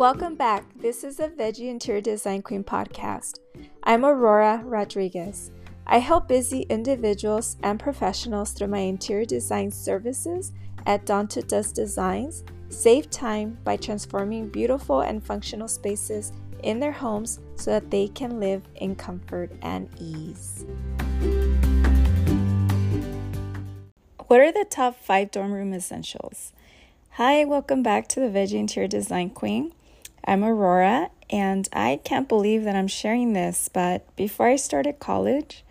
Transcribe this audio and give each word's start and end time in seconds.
Welcome 0.00 0.34
back. 0.34 0.64
This 0.74 1.04
is 1.04 1.18
the 1.18 1.28
Veggie 1.28 1.68
Interior 1.68 2.00
Design 2.00 2.40
Queen 2.40 2.64
podcast. 2.64 3.38
I'm 3.82 4.02
Aurora 4.02 4.62
Rodriguez. 4.64 5.50
I 5.86 5.98
help 5.98 6.26
busy 6.26 6.62
individuals 6.70 7.58
and 7.62 7.78
professionals 7.78 8.52
through 8.52 8.68
my 8.68 8.78
interior 8.78 9.26
design 9.26 9.70
services 9.70 10.52
at 10.86 11.04
to 11.04 11.42
Dusk 11.42 11.74
Designs 11.74 12.44
save 12.70 13.10
time 13.10 13.58
by 13.62 13.76
transforming 13.76 14.48
beautiful 14.48 15.02
and 15.02 15.22
functional 15.22 15.68
spaces 15.68 16.32
in 16.62 16.80
their 16.80 16.92
homes 16.92 17.38
so 17.56 17.72
that 17.72 17.90
they 17.90 18.08
can 18.08 18.40
live 18.40 18.62
in 18.76 18.96
comfort 18.96 19.52
and 19.60 19.86
ease. 20.00 20.64
What 24.28 24.40
are 24.40 24.50
the 24.50 24.64
top 24.64 24.98
five 24.98 25.30
dorm 25.30 25.52
room 25.52 25.74
essentials? 25.74 26.54
Hi, 27.14 27.44
welcome 27.44 27.82
back 27.82 28.08
to 28.08 28.20
the 28.20 28.28
Veggie 28.28 28.54
Interior 28.54 28.88
Design 28.88 29.28
Queen. 29.28 29.74
I'm 30.24 30.44
Aurora, 30.44 31.10
and 31.30 31.66
I 31.72 32.00
can't 32.04 32.28
believe 32.28 32.64
that 32.64 32.76
I'm 32.76 32.88
sharing 32.88 33.32
this, 33.32 33.70
but 33.72 34.04
before 34.16 34.46
I 34.48 34.56
started 34.56 34.98
college, 34.98 35.64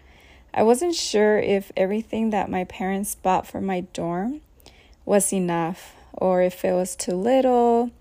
I 0.54 0.64
wasn't 0.64 0.96
sure 0.96 1.38
if 1.38 1.72
everything 1.78 2.32
that 2.32 2.50
my 2.50 2.64
parents 2.64 3.14
bought 3.14 3.46
for 3.46 3.62
my 3.62 3.82
dorm 3.94 4.42
was 5.06 5.32
enough, 5.32 5.94
or 6.14 6.42
if 6.42 6.66
it 6.66 6.74
was 6.74 6.96
too 6.96 7.14
little, 7.14 7.92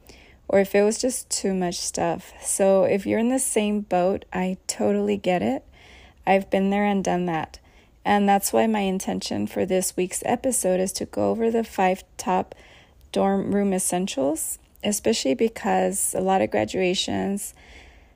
or 0.48 0.60
if 0.60 0.74
it 0.74 0.82
was 0.82 0.98
just 0.98 1.28
too 1.28 1.52
much 1.52 1.76
stuff. 1.76 2.32
So, 2.42 2.84
if 2.84 3.04
you're 3.04 3.18
in 3.18 3.28
the 3.28 3.38
same 3.38 3.82
boat, 3.82 4.24
I 4.32 4.56
totally 4.66 5.18
get 5.18 5.42
it. 5.42 5.64
I've 6.26 6.48
been 6.48 6.70
there 6.70 6.84
and 6.84 7.04
done 7.04 7.26
that. 7.26 7.58
And 8.06 8.26
that's 8.26 8.54
why 8.54 8.66
my 8.66 8.80
intention 8.80 9.46
for 9.46 9.66
this 9.66 9.94
week's 9.94 10.22
episode 10.24 10.80
is 10.80 10.92
to 10.92 11.04
go 11.04 11.30
over 11.30 11.50
the 11.50 11.62
five 11.62 12.04
top 12.16 12.54
dorm 13.12 13.54
room 13.54 13.74
essentials, 13.74 14.58
especially 14.82 15.34
because 15.34 16.14
a 16.14 16.20
lot 16.20 16.40
of 16.40 16.50
graduations 16.50 17.54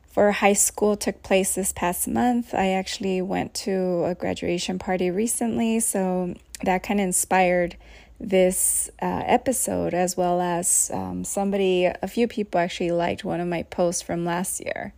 for 0.06 0.30
high 0.30 0.52
school 0.52 0.96
took 0.96 1.22
place 1.22 1.54
this 1.54 1.72
past 1.72 2.06
month. 2.06 2.54
I 2.54 2.68
actually 2.68 3.22
went 3.22 3.54
to 3.54 4.04
a 4.04 4.14
graduation 4.14 4.78
party 4.78 5.10
recently, 5.10 5.80
so 5.80 6.34
that 6.62 6.82
kind 6.82 7.00
of 7.00 7.04
inspired 7.04 7.76
this 8.20 8.90
uh, 9.00 9.22
episode, 9.26 9.94
as 9.94 10.16
well 10.16 10.40
as 10.40 10.90
um, 10.92 11.24
somebody, 11.24 11.86
a 11.86 12.06
few 12.06 12.28
people 12.28 12.60
actually 12.60 12.92
liked 12.92 13.24
one 13.24 13.40
of 13.40 13.48
my 13.48 13.64
posts 13.64 14.02
from 14.02 14.24
last 14.24 14.60
year 14.60 14.92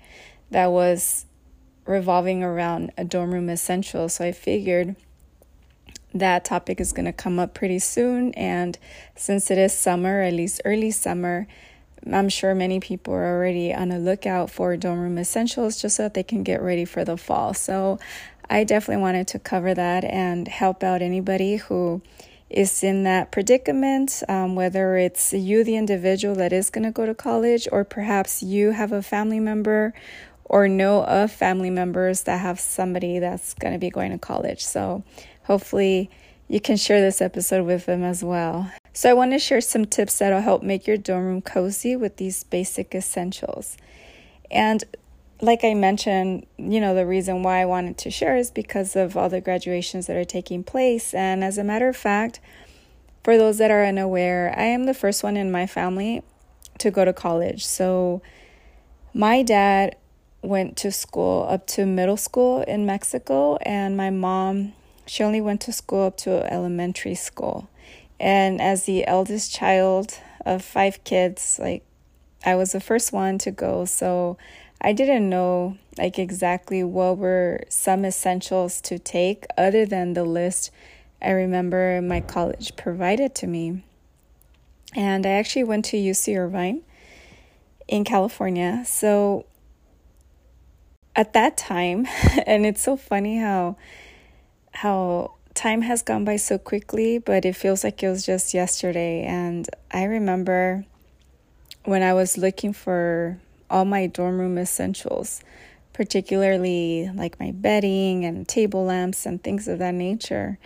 that 0.51 0.67
was 0.67 1.27
revolving 1.87 2.43
around 2.43 2.93
a 2.99 3.05
dorm 3.05 3.33
room 3.33 3.49
essential. 3.49 4.09
So 4.09 4.25
I 4.25 4.33
figured 4.33 4.97
that 6.15 6.45
topic 6.45 6.81
is 6.81 6.93
going 6.93 7.07
to 7.07 7.13
come 7.13 7.39
up 7.39 7.55
pretty 7.55 7.81
soon. 7.81 8.33
And 8.35 8.79
since 9.17 9.51
it 9.51 9.59
is 9.59 9.77
summer, 9.77 10.23
at 10.23 10.33
least 10.33 10.63
early 10.65 10.91
summer, 10.91 11.47
I'm 12.11 12.29
sure 12.29 12.55
many 12.55 12.81
people 12.81 13.15
are 13.15 13.37
already 13.37 13.73
on 13.73 13.91
a 13.91 13.99
lookout 13.99 14.51
for 14.51 14.77
dorm 14.77 15.01
room 15.01 15.19
essentials 15.19 15.81
just 15.81 15.97
so 15.97 16.05
that 16.05 16.15
they 16.15 16.23
can 16.23 16.43
get 16.43 16.63
ready 16.63 16.85
for 16.85 17.05
the 17.05 17.17
fall. 17.17 17.55
So 17.55 17.99
I 18.49 18.65
definitely 18.65 19.03
wanted 19.03 19.27
to 19.29 19.39
cover 19.39 19.75
that 19.75 20.05
and 20.05 20.47
help 20.47 20.83
out 20.83 21.03
anybody 21.03 21.57
who 21.57 22.03
is 22.51 22.85
in 22.85 23.05
that 23.05 23.33
predicament, 23.33 24.23
um, 24.29 24.55
whether 24.55 24.97
it's 24.97 25.33
you, 25.33 25.65
the 25.65 25.77
individual 25.77 26.35
that 26.37 26.53
is 26.53 26.71
going 26.71 26.85
to 26.85 26.91
go 26.91 27.07
to 27.07 27.15
college, 27.15 27.67
or 27.73 27.85
perhaps 27.85 28.43
you 28.43 28.73
have 28.73 28.93
a 28.93 29.03
family 29.03 29.41
member 29.41 29.95
or 30.45 30.69
know 30.69 31.03
of 31.05 31.33
family 31.33 31.71
members 31.71 32.25
that 32.25 32.39
have 32.39 32.61
somebody 32.61 33.19
that's 33.19 33.55
going 33.55 33.73
to 33.73 33.79
be 33.79 33.89
going 33.89 34.13
to 34.13 34.19
college. 34.19 34.63
So 34.65 35.03
hopefully 35.45 36.11
you 36.49 36.61
can 36.61 36.77
share 36.77 37.01
this 37.01 37.21
episode 37.23 37.65
with 37.65 37.87
them 37.87 38.03
as 38.03 38.23
well. 38.23 38.71
So, 38.93 39.11
I 39.11 39.15
want 39.15 39.33
to 39.33 39.39
share 39.39 39.61
some 39.61 39.87
tips 39.87 40.19
that'll 40.19 40.41
help 40.41 40.63
make 40.63 40.87
your 40.87 40.97
dorm 40.97 41.25
room 41.25 41.43
cozy 41.43 41.97
with 41.97 42.17
these 42.17 42.45
basic 42.45 42.95
essentials. 42.95 43.77
And 44.51 44.85
like 45.41 45.65
I 45.65 45.75
mentioned, 45.75 46.47
you 46.57 46.81
know, 46.81 46.95
the 46.95 47.07
reason 47.07 47.43
why 47.43 47.61
I 47.61 47.65
wanted 47.65 47.99
to 47.99 48.11
share 48.11 48.37
is 48.37 48.51
because 48.51 48.97
of 48.97 49.17
all 49.17 49.29
the 49.29 49.41
graduations 49.41 50.07
that 50.07 50.17
are 50.17 50.25
taking 50.25 50.63
place. 50.63 51.13
And 51.13 51.43
as 51.43 51.59
a 51.59 51.65
matter 51.65 51.89
of 51.89 51.97
fact, 51.97 52.41
for 53.23 53.37
those 53.37 53.59
that 53.59 53.71
are 53.71 53.85
unaware, 53.85 54.55
I 54.57 54.65
am 54.65 54.85
the 54.85 54.95
first 54.95 55.23
one 55.23 55.37
in 55.37 55.51
my 55.51 55.67
family 55.67 56.23
to 56.79 56.91
go 56.91 57.05
to 57.05 57.13
college. 57.13 57.65
So, 57.65 58.23
my 59.13 59.43
dad 59.43 59.97
went 60.43 60.77
to 60.77 60.93
school 60.93 61.47
up 61.49 61.67
to 61.67 61.87
middle 61.87 62.17
school 62.17 62.63
in 62.63 62.85
Mexico, 62.85 63.57
and 63.63 63.97
my 63.97 64.11
mom, 64.11 64.75
she 65.07 65.23
only 65.23 65.41
went 65.41 65.61
to 65.63 65.73
school 65.73 66.07
up 66.07 66.17
to 66.19 66.53
elementary 66.53 67.15
school. 67.15 67.69
And 68.19 68.61
as 68.61 68.85
the 68.85 69.07
eldest 69.07 69.55
child 69.55 70.19
of 70.45 70.63
five 70.63 71.03
kids, 71.05 71.59
like 71.61 71.85
I 72.45 72.55
was 72.55 72.73
the 72.73 72.81
first 72.81 73.13
one 73.13 73.39
to 73.39 73.51
go. 73.51 73.85
So 73.85 74.37
I 74.81 74.93
didn't 74.93 75.29
know 75.29 75.79
like 75.99 76.19
exactly 76.19 76.83
what 76.83 77.19
were 77.19 77.61
some 77.69 78.05
essentials 78.05 78.81
to 78.83 78.99
take 78.99 79.47
other 79.57 79.87
than 79.87 80.15
the 80.15 80.25
list 80.25 80.71
I 81.25 81.31
remember 81.31 82.03
my 82.03 82.21
college 82.21 82.77
provided 82.77 83.35
to 83.37 83.47
me. 83.47 83.83
And 84.95 85.27
I 85.27 85.31
actually 85.31 85.65
went 85.65 85.87
to 85.87 85.97
UC 85.97 86.37
Irvine 86.37 86.83
in 87.89 88.05
California. 88.05 88.83
So 88.87 89.47
at 91.17 91.33
that 91.33 91.57
time, 91.57 92.07
and 92.47 92.67
it's 92.67 92.83
so 92.83 92.97
funny 92.97 93.39
how 93.39 93.77
how 94.75 95.33
time 95.55 95.83
has 95.83 96.03
gone 96.03 96.25
by 96.25 96.37
so 96.37 96.59
quickly, 96.59 97.19
but 97.19 97.45
it 97.45 97.55
feels 97.55 97.85
like 97.85 98.03
it 98.03 98.09
was 98.09 98.27
just 98.27 98.53
yesterday. 98.53 99.23
And 99.23 99.69
I 99.91 100.05
remember 100.05 100.85
when 101.85 102.03
I 102.03 102.13
was 102.13 102.37
looking 102.37 102.73
for 102.73 103.39
all 103.71 103.85
my 103.85 104.07
dorm 104.07 104.39
room 104.39 104.59
essentials, 104.59 105.41
particularly 105.93 107.11
like 107.15 107.39
my 107.39 107.53
bedding 107.53 108.25
and 108.25 108.47
table 108.47 108.85
lamps 108.85 109.27
and 109.27 109.43
things 109.43 109.69
of 109.69 109.79
that 109.79 109.95
nature, 109.95 110.59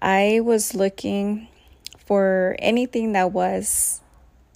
I 0.00 0.40
was 0.42 0.74
looking 0.74 1.48
for 1.98 2.56
anything 2.58 3.12
that 3.12 3.32
was 3.32 4.00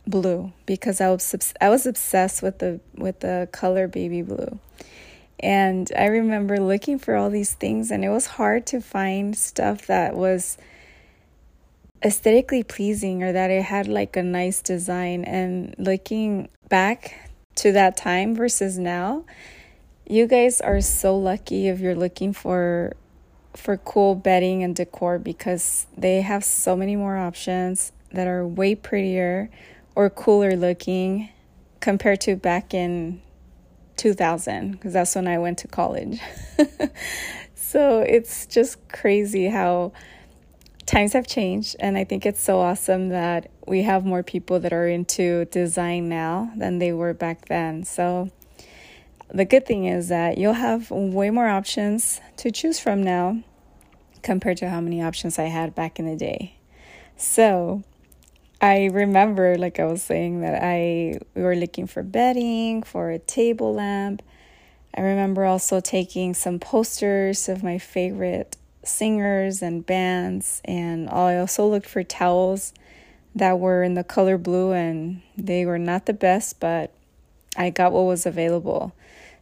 blue 0.06 0.52
because 0.66 1.00
I 1.00 1.08
was 1.08 1.54
I 1.60 1.70
was 1.70 1.86
obsessed 1.86 2.42
with 2.42 2.58
the 2.58 2.80
with 2.94 3.20
the 3.20 3.48
color 3.52 3.88
baby 3.88 4.22
blue. 4.22 4.58
And 5.40 5.90
I 5.96 6.06
remember 6.06 6.58
looking 6.58 6.98
for 6.98 7.16
all 7.16 7.30
these 7.30 7.54
things, 7.54 7.90
and 7.90 8.04
it 8.04 8.08
was 8.08 8.26
hard 8.26 8.66
to 8.66 8.80
find 8.80 9.36
stuff 9.36 9.86
that 9.86 10.14
was 10.14 10.56
aesthetically 12.04 12.62
pleasing 12.62 13.22
or 13.22 13.32
that 13.32 13.50
it 13.50 13.64
had 13.64 13.88
like 13.88 14.16
a 14.16 14.22
nice 14.22 14.62
design. 14.62 15.24
And 15.24 15.74
looking 15.78 16.48
back 16.68 17.30
to 17.56 17.72
that 17.72 17.96
time 17.96 18.34
versus 18.34 18.78
now, 18.78 19.24
you 20.06 20.26
guys 20.26 20.60
are 20.60 20.80
so 20.80 21.16
lucky 21.16 21.68
if 21.68 21.80
you're 21.80 21.94
looking 21.94 22.32
for 22.32 22.94
for 23.56 23.76
cool 23.76 24.16
bedding 24.16 24.64
and 24.64 24.74
decor 24.74 25.16
because 25.18 25.86
they 25.96 26.22
have 26.22 26.42
so 26.42 26.76
many 26.76 26.96
more 26.96 27.16
options 27.16 27.92
that 28.10 28.26
are 28.26 28.46
way 28.46 28.74
prettier 28.74 29.48
or 29.94 30.10
cooler 30.10 30.56
looking 30.56 31.28
compared 31.80 32.20
to 32.20 32.34
back 32.34 32.74
in 32.74 33.22
2000 33.96 34.72
because 34.72 34.92
that's 34.92 35.14
when 35.14 35.28
I 35.28 35.38
went 35.38 35.58
to 35.58 35.68
college. 35.68 36.20
so 37.54 38.00
it's 38.00 38.46
just 38.46 38.88
crazy 38.88 39.48
how 39.48 39.92
times 40.86 41.14
have 41.14 41.26
changed 41.26 41.76
and 41.80 41.96
I 41.96 42.04
think 42.04 42.26
it's 42.26 42.42
so 42.42 42.60
awesome 42.60 43.08
that 43.08 43.50
we 43.66 43.82
have 43.82 44.04
more 44.04 44.22
people 44.22 44.60
that 44.60 44.72
are 44.72 44.86
into 44.86 45.46
design 45.46 46.08
now 46.08 46.52
than 46.56 46.78
they 46.78 46.92
were 46.92 47.14
back 47.14 47.48
then. 47.48 47.84
So 47.84 48.30
the 49.32 49.44
good 49.44 49.66
thing 49.66 49.86
is 49.86 50.08
that 50.08 50.38
you'll 50.38 50.52
have 50.52 50.90
way 50.90 51.30
more 51.30 51.48
options 51.48 52.20
to 52.36 52.50
choose 52.50 52.78
from 52.78 53.02
now 53.02 53.42
compared 54.22 54.56
to 54.58 54.68
how 54.68 54.80
many 54.80 55.02
options 55.02 55.38
I 55.38 55.44
had 55.44 55.74
back 55.74 55.98
in 55.98 56.06
the 56.06 56.16
day. 56.16 56.56
So, 57.16 57.82
I 58.64 58.86
remember, 58.86 59.58
like 59.58 59.78
I 59.78 59.84
was 59.84 60.02
saying, 60.02 60.40
that 60.40 60.62
I 60.62 61.18
we 61.34 61.42
were 61.42 61.54
looking 61.54 61.86
for 61.86 62.02
bedding, 62.02 62.82
for 62.82 63.10
a 63.10 63.18
table 63.18 63.74
lamp. 63.74 64.22
I 64.96 65.02
remember 65.02 65.44
also 65.44 65.80
taking 65.80 66.32
some 66.32 66.58
posters 66.58 67.46
of 67.46 67.62
my 67.62 67.76
favorite 67.76 68.56
singers 68.82 69.60
and 69.60 69.84
bands, 69.84 70.62
and 70.64 71.10
I 71.10 71.36
also 71.36 71.68
looked 71.68 71.86
for 71.86 72.02
towels 72.02 72.72
that 73.34 73.58
were 73.58 73.82
in 73.82 73.92
the 73.92 74.04
color 74.04 74.38
blue, 74.38 74.72
and 74.72 75.20
they 75.36 75.66
were 75.66 75.78
not 75.78 76.06
the 76.06 76.14
best, 76.14 76.58
but 76.58 76.90
I 77.58 77.68
got 77.68 77.92
what 77.92 78.04
was 78.04 78.24
available. 78.24 78.94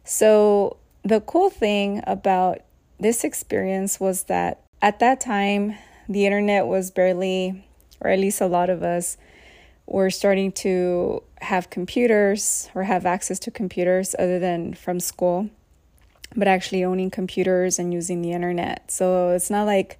So, 0.03 0.75
the 1.03 1.21
cool 1.21 1.49
thing 1.49 2.03
about 2.05 2.59
this 2.99 3.23
experience 3.23 4.01
was 4.01 4.23
that 4.23 4.59
at 4.81 4.99
that 4.99 5.21
time, 5.21 5.77
the 6.09 6.25
internet 6.25 6.67
was 6.67 6.91
barely 6.91 7.63
or 8.03 8.09
at 8.09 8.19
least 8.19 8.41
a 8.41 8.47
lot 8.47 8.69
of 8.69 8.83
us, 8.83 9.17
were 9.85 10.09
starting 10.09 10.51
to 10.51 11.21
have 11.41 11.69
computers 11.69 12.69
or 12.73 12.83
have 12.83 13.05
access 13.05 13.37
to 13.39 13.51
computers 13.51 14.15
other 14.17 14.39
than 14.39 14.73
from 14.73 14.99
school, 14.99 15.49
but 16.35 16.47
actually 16.47 16.83
owning 16.83 17.11
computers 17.11 17.79
and 17.79 17.93
using 17.93 18.21
the 18.21 18.31
internet. 18.31 18.89
So 18.89 19.29
it's 19.31 19.49
not 19.49 19.65
like 19.65 19.99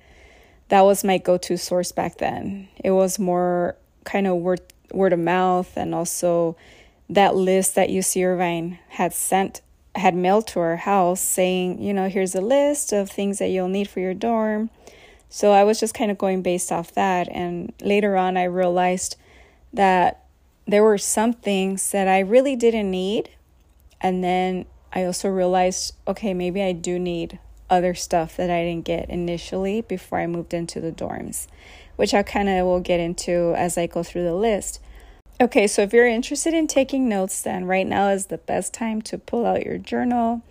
that 0.70 0.82
was 0.82 1.04
my 1.04 1.18
go 1.18 1.38
to 1.38 1.58
source 1.58 1.92
back 1.92 2.18
then. 2.18 2.70
It 2.84 2.92
was 2.92 3.20
more 3.20 3.76
kind 4.06 4.26
of 4.26 4.38
word, 4.38 4.62
word 4.92 5.14
of 5.14 5.20
mouth 5.20 5.76
and 5.76 5.94
also 5.94 6.56
that 7.10 7.36
list 7.36 7.76
that 7.76 7.90
UC 7.90 8.26
Irvine 8.26 8.80
had 8.90 9.14
sent 9.14 9.62
had 9.96 10.16
mailed 10.16 10.48
to 10.48 10.60
our 10.60 10.78
house 10.78 11.22
saying, 11.22 11.80
you 11.80 11.94
know, 11.94 12.10
here's 12.10 12.34
a 12.34 12.42
list 12.42 12.92
of 12.92 13.12
things 13.12 13.38
that 13.38 13.50
you'll 13.50 13.68
need 13.68 13.88
for 13.88 14.00
your 14.00 14.14
dorm. 14.16 14.72
So 15.36 15.52
I 15.52 15.64
was 15.64 15.80
just 15.80 15.96
kind 15.96 16.12
of 16.12 16.20
going 16.20 16.44
based 16.44 16.72
off 16.72 16.94
that. 16.94 17.28
And 17.28 17.74
later 17.82 18.16
on, 18.16 18.38
I 18.38 18.44
realized 18.44 19.16
that 19.74 20.26
there 20.68 20.84
were 20.84 21.00
some 21.00 21.34
things 21.34 21.90
that 21.90 22.08
I 22.08 22.20
really 22.20 22.56
didn't 22.56 22.92
need. 22.92 23.32
And 24.00 24.24
then 24.24 24.68
I 24.94 25.06
also 25.06 25.30
realized, 25.30 25.96
okay, 26.08 26.36
maybe 26.36 26.62
I 26.62 26.72
do 26.72 27.00
need 27.00 27.40
other 27.68 27.96
stuff 27.96 28.38
that 28.38 28.52
I 28.52 28.64
didn't 28.64 28.86
get 28.86 29.10
initially 29.10 29.82
before 29.82 30.20
I 30.20 30.28
moved 30.28 30.54
into 30.54 30.80
the 30.80 30.92
dorms, 30.92 31.48
which 31.96 32.14
I 32.14 32.22
kind 32.22 32.48
of 32.48 32.68
will 32.68 32.80
get 32.80 33.00
into 33.00 33.56
as 33.58 33.76
I 33.76 33.88
go 33.88 34.04
through 34.04 34.26
the 34.26 34.36
list. 34.36 34.80
Okay, 35.42 35.66
so 35.66 35.82
if 35.82 35.94
you're 35.94 36.06
interested 36.06 36.54
in 36.54 36.68
taking 36.68 37.10
notes, 37.10 37.42
then 37.42 37.66
right 37.66 37.88
now 37.88 38.10
is 38.10 38.28
the 38.28 38.38
best 38.38 38.72
time 38.72 39.02
to 39.02 39.18
pull 39.18 39.48
out 39.48 39.66
your 39.66 39.80
journal 39.80 40.44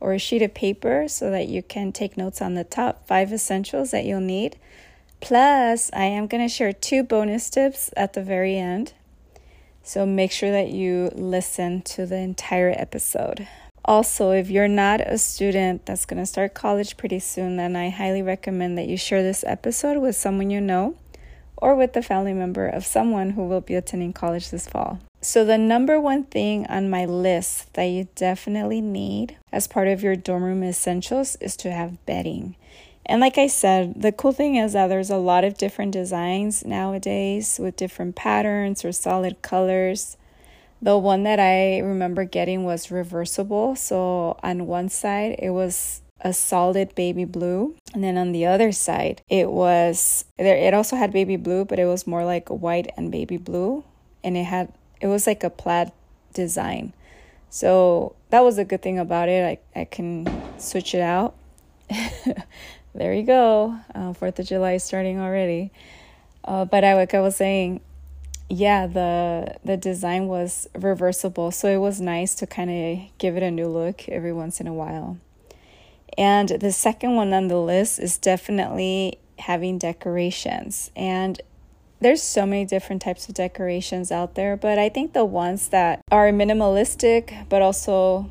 or 0.00 0.12
a 0.12 0.18
sheet 0.18 0.42
of 0.42 0.54
paper 0.54 1.06
so 1.08 1.30
that 1.30 1.48
you 1.48 1.62
can 1.62 1.92
take 1.92 2.16
notes 2.16 2.42
on 2.42 2.54
the 2.54 2.64
top 2.64 3.06
five 3.06 3.32
essentials 3.32 3.90
that 3.90 4.04
you'll 4.04 4.20
need. 4.20 4.56
Plus, 5.20 5.90
I 5.92 6.04
am 6.04 6.26
going 6.26 6.46
to 6.46 6.52
share 6.52 6.72
two 6.72 7.02
bonus 7.02 7.48
tips 7.50 7.90
at 7.96 8.12
the 8.12 8.22
very 8.22 8.56
end. 8.56 8.92
So 9.82 10.04
make 10.04 10.32
sure 10.32 10.50
that 10.50 10.70
you 10.70 11.10
listen 11.14 11.82
to 11.82 12.06
the 12.06 12.16
entire 12.16 12.74
episode. 12.76 13.46
Also, 13.84 14.32
if 14.32 14.50
you're 14.50 14.66
not 14.66 15.00
a 15.00 15.16
student 15.16 15.86
that's 15.86 16.04
going 16.04 16.20
to 16.20 16.26
start 16.26 16.54
college 16.54 16.96
pretty 16.96 17.20
soon, 17.20 17.56
then 17.56 17.76
I 17.76 17.90
highly 17.90 18.20
recommend 18.20 18.76
that 18.78 18.88
you 18.88 18.96
share 18.96 19.22
this 19.22 19.44
episode 19.46 19.98
with 19.98 20.16
someone 20.16 20.50
you 20.50 20.60
know 20.60 20.96
or 21.56 21.74
with 21.74 21.92
the 21.92 22.02
family 22.02 22.32
member 22.32 22.66
of 22.66 22.84
someone 22.84 23.30
who 23.30 23.46
will 23.46 23.60
be 23.60 23.74
attending 23.74 24.12
college 24.12 24.50
this 24.50 24.68
fall. 24.68 24.98
So, 25.26 25.44
the 25.44 25.58
number 25.58 26.00
one 26.00 26.22
thing 26.22 26.68
on 26.68 26.88
my 26.88 27.04
list 27.04 27.74
that 27.74 27.86
you 27.86 28.06
definitely 28.14 28.80
need 28.80 29.36
as 29.50 29.66
part 29.66 29.88
of 29.88 30.00
your 30.00 30.14
dorm 30.14 30.44
room 30.44 30.62
essentials 30.62 31.34
is 31.40 31.56
to 31.56 31.72
have 31.72 32.06
bedding. 32.06 32.54
And 33.04 33.20
like 33.20 33.36
I 33.36 33.48
said, 33.48 34.00
the 34.00 34.12
cool 34.12 34.30
thing 34.30 34.54
is 34.54 34.74
that 34.74 34.86
there's 34.86 35.10
a 35.10 35.16
lot 35.16 35.42
of 35.42 35.58
different 35.58 35.90
designs 35.90 36.64
nowadays 36.64 37.58
with 37.60 37.74
different 37.74 38.14
patterns 38.14 38.84
or 38.84 38.92
solid 38.92 39.42
colors. 39.42 40.16
The 40.80 40.96
one 40.96 41.24
that 41.24 41.40
I 41.40 41.80
remember 41.80 42.22
getting 42.22 42.62
was 42.62 42.92
reversible. 42.92 43.74
So 43.74 44.38
on 44.44 44.68
one 44.68 44.88
side, 44.88 45.40
it 45.40 45.50
was 45.50 46.02
a 46.20 46.32
solid 46.32 46.94
baby 46.94 47.24
blue 47.24 47.74
and 47.92 48.04
then 48.04 48.16
on 48.16 48.30
the 48.32 48.46
other 48.46 48.72
side 48.72 49.20
it 49.28 49.50
was 49.50 50.24
there 50.38 50.56
it 50.56 50.72
also 50.72 50.96
had 50.96 51.12
baby 51.12 51.36
blue 51.36 51.62
but 51.62 51.78
it 51.78 51.84
was 51.84 52.06
more 52.06 52.24
like 52.24 52.48
white 52.48 52.90
and 52.96 53.12
baby 53.12 53.36
blue 53.36 53.84
and 54.24 54.34
it 54.34 54.44
had 54.44 54.72
it 55.00 55.06
was 55.06 55.26
like 55.26 55.44
a 55.44 55.50
plaid 55.50 55.92
design. 56.32 56.92
So 57.50 58.14
that 58.30 58.40
was 58.40 58.58
a 58.58 58.64
good 58.64 58.82
thing 58.82 58.98
about 58.98 59.28
it. 59.28 59.60
I, 59.74 59.80
I 59.80 59.84
can 59.84 60.26
switch 60.58 60.94
it 60.94 61.00
out. 61.00 61.34
there 62.94 63.14
you 63.14 63.22
go. 63.22 63.78
Uh, 63.94 64.12
Fourth 64.12 64.38
of 64.38 64.46
July 64.46 64.76
starting 64.78 65.20
already. 65.20 65.70
Uh, 66.44 66.64
but 66.64 66.84
I 66.84 66.94
like 66.94 67.14
I 67.14 67.20
was 67.20 67.36
saying, 67.36 67.80
yeah, 68.48 68.86
the 68.86 69.56
the 69.64 69.76
design 69.76 70.28
was 70.28 70.68
reversible, 70.74 71.50
so 71.50 71.68
it 71.68 71.78
was 71.78 72.00
nice 72.00 72.34
to 72.36 72.46
kind 72.46 72.70
of 72.70 73.18
give 73.18 73.36
it 73.36 73.42
a 73.42 73.50
new 73.50 73.66
look 73.66 74.08
every 74.08 74.32
once 74.32 74.60
in 74.60 74.66
a 74.66 74.74
while. 74.74 75.18
And 76.16 76.48
the 76.48 76.72
second 76.72 77.16
one 77.16 77.32
on 77.32 77.48
the 77.48 77.58
list 77.58 77.98
is 77.98 78.16
definitely 78.16 79.18
having 79.38 79.78
decorations. 79.78 80.90
And 80.96 81.40
there's 82.00 82.22
so 82.22 82.44
many 82.44 82.64
different 82.64 83.02
types 83.02 83.28
of 83.28 83.34
decorations 83.34 84.12
out 84.12 84.34
there, 84.34 84.56
but 84.56 84.78
I 84.78 84.88
think 84.88 85.12
the 85.12 85.24
ones 85.24 85.68
that 85.68 86.00
are 86.10 86.30
minimalistic 86.30 87.48
but 87.48 87.62
also 87.62 88.30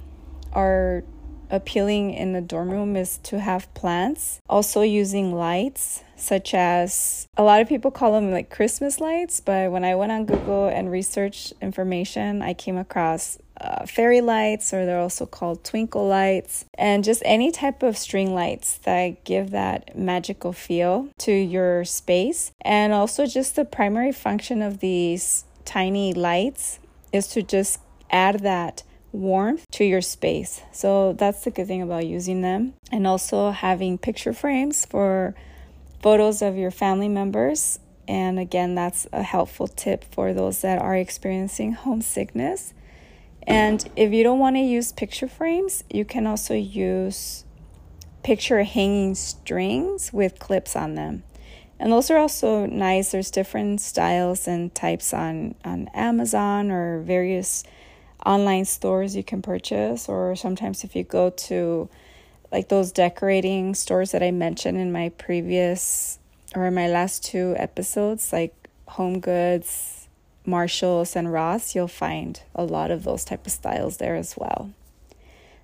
are 0.53 1.03
appealing 1.49 2.11
in 2.13 2.35
a 2.35 2.41
dorm 2.41 2.69
room 2.69 2.95
is 2.95 3.17
to 3.23 3.39
have 3.39 3.73
plants. 3.73 4.39
Also, 4.49 4.81
using 4.81 5.33
lights, 5.33 6.03
such 6.15 6.53
as 6.53 7.27
a 7.37 7.43
lot 7.43 7.61
of 7.61 7.67
people 7.67 7.91
call 7.91 8.13
them 8.13 8.31
like 8.31 8.49
Christmas 8.49 8.99
lights, 8.99 9.39
but 9.39 9.71
when 9.71 9.83
I 9.83 9.95
went 9.95 10.11
on 10.11 10.25
Google 10.25 10.67
and 10.67 10.91
researched 10.91 11.53
information, 11.61 12.41
I 12.41 12.53
came 12.53 12.77
across 12.77 13.37
uh, 13.59 13.85
fairy 13.85 14.21
lights, 14.21 14.73
or 14.73 14.85
they're 14.85 14.99
also 14.99 15.25
called 15.25 15.63
twinkle 15.63 16.07
lights, 16.07 16.65
and 16.77 17.03
just 17.03 17.21
any 17.25 17.51
type 17.51 17.83
of 17.83 17.97
string 17.97 18.33
lights 18.33 18.77
that 18.79 19.23
give 19.23 19.51
that 19.51 19.97
magical 19.97 20.51
feel 20.53 21.09
to 21.19 21.31
your 21.31 21.85
space. 21.85 22.51
And 22.61 22.93
also, 22.93 23.25
just 23.25 23.55
the 23.55 23.65
primary 23.65 24.11
function 24.11 24.61
of 24.61 24.79
these 24.79 25.45
tiny 25.63 26.13
lights 26.13 26.79
is 27.11 27.27
to 27.29 27.41
just 27.41 27.79
add 28.11 28.41
that 28.41 28.83
warmth 29.15 29.65
to 29.71 29.83
your 29.83 30.01
space. 30.01 30.61
So 30.71 31.13
that's 31.13 31.43
the 31.43 31.51
good 31.51 31.67
thing 31.67 31.81
about 31.81 32.05
using 32.05 32.41
them. 32.41 32.73
And 32.91 33.07
also 33.07 33.51
having 33.51 33.97
picture 33.97 34.33
frames 34.33 34.85
for 34.85 35.35
photos 36.01 36.41
of 36.41 36.57
your 36.57 36.71
family 36.71 37.09
members. 37.09 37.79
And 38.07 38.37
again, 38.37 38.75
that's 38.75 39.07
a 39.11 39.23
helpful 39.23 39.67
tip 39.67 40.05
for 40.13 40.33
those 40.33 40.61
that 40.61 40.79
are 40.79 40.95
experiencing 40.95 41.73
homesickness. 41.73 42.73
And 43.47 43.87
if 43.95 44.11
you 44.11 44.23
don't 44.23 44.39
want 44.39 44.55
to 44.55 44.61
use 44.61 44.91
picture 44.91 45.27
frames, 45.27 45.83
you 45.89 46.05
can 46.05 46.27
also 46.27 46.53
use 46.53 47.45
picture 48.23 48.63
hanging 48.63 49.15
strings 49.15 50.11
with 50.11 50.39
clips 50.39 50.75
on 50.75 50.95
them. 50.95 51.23
And 51.79 51.91
those 51.91 52.09
are 52.09 52.17
also 52.17 52.65
nice. 52.65 53.11
There's 53.11 53.29
different 53.29 53.81
styles 53.81 54.47
and 54.47 54.73
types 54.73 55.13
on, 55.13 55.55
on 55.63 55.89
Amazon 55.93 56.71
or 56.71 57.01
various 57.01 57.63
online 58.25 58.65
stores 58.65 59.15
you 59.15 59.23
can 59.23 59.41
purchase, 59.41 60.09
or 60.09 60.35
sometimes 60.35 60.83
if 60.83 60.95
you 60.95 61.03
go 61.03 61.29
to 61.29 61.89
like 62.51 62.69
those 62.69 62.91
decorating 62.91 63.75
stores 63.75 64.11
that 64.11 64.23
I 64.23 64.31
mentioned 64.31 64.77
in 64.77 64.91
my 64.91 65.09
previous 65.09 66.19
or 66.55 66.65
in 66.67 66.73
my 66.73 66.87
last 66.87 67.23
two 67.23 67.55
episodes, 67.57 68.31
like 68.31 68.53
Home 68.89 69.19
Goods, 69.19 70.07
Marshalls, 70.45 71.15
and 71.15 71.31
Ross, 71.31 71.75
you'll 71.75 71.87
find 71.87 72.41
a 72.53 72.63
lot 72.63 72.91
of 72.91 73.03
those 73.03 73.25
type 73.25 73.45
of 73.45 73.51
styles 73.51 73.97
there 73.97 74.15
as 74.15 74.35
well. 74.37 74.71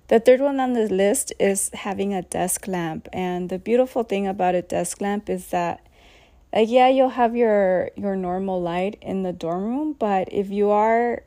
The 0.08 0.20
third 0.20 0.40
one 0.40 0.60
on 0.60 0.74
the 0.74 0.88
list 0.88 1.32
is 1.40 1.70
having 1.72 2.12
a 2.12 2.22
desk 2.22 2.68
lamp. 2.68 3.08
And 3.12 3.48
the 3.48 3.58
beautiful 3.58 4.02
thing 4.02 4.26
about 4.26 4.54
a 4.54 4.60
desk 4.60 5.00
lamp 5.00 5.30
is 5.30 5.46
that 5.48 5.80
like 6.52 6.68
yeah, 6.68 6.88
you'll 6.88 7.10
have 7.10 7.34
your 7.34 7.90
your 7.96 8.14
normal 8.14 8.60
light 8.60 8.98
in 9.00 9.22
the 9.22 9.32
dorm 9.32 9.64
room, 9.64 9.96
but 9.98 10.30
if 10.30 10.50
you 10.50 10.68
are 10.68 11.22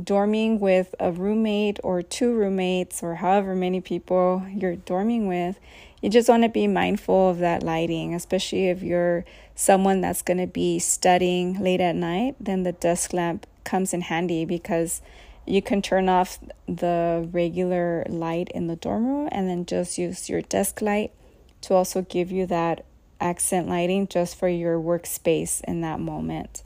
dorming 0.00 0.58
with 0.58 0.94
a 0.98 1.12
roommate 1.12 1.78
or 1.82 2.02
two 2.02 2.32
roommates 2.32 3.02
or 3.02 3.16
however 3.16 3.54
many 3.54 3.80
people 3.80 4.46
you're 4.52 4.76
dorming 4.76 5.28
with, 5.28 5.58
you 6.00 6.08
just 6.08 6.28
want 6.28 6.42
to 6.42 6.48
be 6.48 6.66
mindful 6.66 7.30
of 7.30 7.38
that 7.38 7.62
lighting, 7.62 8.14
especially 8.14 8.68
if 8.68 8.82
you're 8.82 9.24
someone 9.54 10.00
that's 10.00 10.22
going 10.22 10.38
to 10.38 10.46
be 10.46 10.78
studying 10.78 11.62
late 11.62 11.80
at 11.80 11.94
night, 11.94 12.34
then 12.40 12.62
the 12.62 12.72
desk 12.72 13.12
lamp 13.12 13.46
comes 13.64 13.92
in 13.92 14.00
handy 14.00 14.44
because 14.44 15.02
you 15.46 15.60
can 15.60 15.82
turn 15.82 16.08
off 16.08 16.38
the 16.66 17.28
regular 17.32 18.04
light 18.08 18.48
in 18.54 18.66
the 18.66 18.76
dorm 18.76 19.06
room 19.06 19.28
and 19.32 19.48
then 19.48 19.66
just 19.66 19.98
use 19.98 20.28
your 20.28 20.42
desk 20.42 20.80
light 20.80 21.12
to 21.60 21.74
also 21.74 22.02
give 22.02 22.32
you 22.32 22.46
that 22.46 22.84
accent 23.20 23.68
lighting 23.68 24.08
just 24.08 24.38
for 24.38 24.48
your 24.48 24.78
workspace 24.78 25.62
in 25.64 25.82
that 25.82 26.00
moment. 26.00 26.62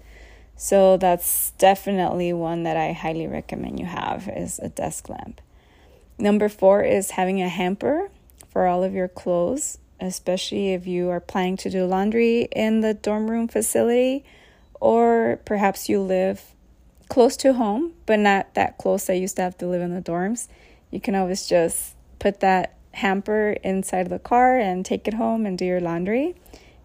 So 0.57 0.97
that's 0.97 1.51
definitely 1.53 2.33
one 2.33 2.63
that 2.63 2.77
I 2.77 2.93
highly 2.93 3.27
recommend 3.27 3.81
you 3.81 3.87
have 3.87 4.29
is 4.29 4.59
a 4.59 4.69
desk 4.69 5.09
lamp. 5.09 5.41
Number 6.19 6.49
4 6.49 6.83
is 6.83 7.13
having 7.13 7.43
a 7.43 7.49
hamper 7.49 8.11
for 8.51 8.67
all 8.67 8.85
of 8.85 8.95
your 8.95 9.09
clothes, 9.09 9.79
especially 10.01 10.73
if 10.73 10.87
you 10.87 11.11
are 11.11 11.21
planning 11.21 11.57
to 11.59 11.71
do 11.71 11.85
laundry 11.85 12.49
in 12.53 12.81
the 12.81 12.95
dorm 12.95 13.31
room 13.31 13.49
facility 13.49 14.25
or 14.81 15.41
perhaps 15.45 15.89
you 15.89 16.01
live 16.01 16.55
close 17.09 17.37
to 17.37 17.53
home 17.53 17.93
but 18.07 18.19
not 18.19 18.55
that 18.55 18.79
close 18.79 19.09
you 19.09 19.15
used 19.15 19.37
to 19.37 19.43
have 19.43 19.59
to 19.59 19.67
live 19.67 19.83
in 19.83 19.95
the 19.95 20.01
dorms. 20.01 20.47
You 20.91 21.01
can 21.01 21.15
always 21.15 21.47
just 21.47 21.95
put 22.21 22.41
that 22.41 22.77
hamper 22.93 23.57
inside 23.65 24.09
the 24.09 24.21
car 24.21 24.57
and 24.57 24.87
take 24.87 25.09
it 25.09 25.15
home 25.15 25.47
and 25.47 25.59
do 25.59 25.65
your 25.65 25.81
laundry. 25.81 26.37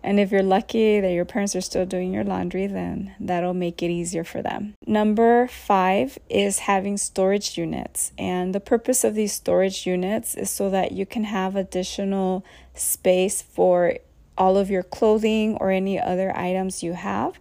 And 0.04 0.20
if 0.20 0.32
you're 0.32 0.44
lucky 0.44 1.00
that 1.00 1.12
your 1.12 1.26
parents 1.26 1.56
are 1.56 1.62
still 1.62 1.86
doing 1.86 2.14
your 2.14 2.24
laundry, 2.24 2.68
then 2.68 3.16
that'll 3.20 3.54
make 3.54 3.84
it 3.84 3.90
easier 3.90 4.24
for 4.24 4.42
them. 4.42 4.76
Number 4.88 5.48
five 5.48 6.18
is 6.30 6.60
having 6.60 6.98
storage 6.98 7.58
units. 7.58 8.12
And 8.18 8.56
the 8.56 8.60
purpose 8.60 9.04
of 9.04 9.16
these 9.16 9.34
storage 9.34 9.86
units 9.86 10.36
is 10.36 10.50
so 10.50 10.70
that 10.70 10.94
you 10.94 11.06
can 11.06 11.26
have 11.26 11.56
additional 11.56 12.46
space 12.74 13.42
for 13.42 13.96
all 14.38 14.58
of 14.58 14.70
your 14.70 14.84
clothing 14.84 15.58
or 15.60 15.70
any 15.70 16.00
other 16.00 16.36
items 16.36 16.82
you 16.82 16.94
have 16.94 17.40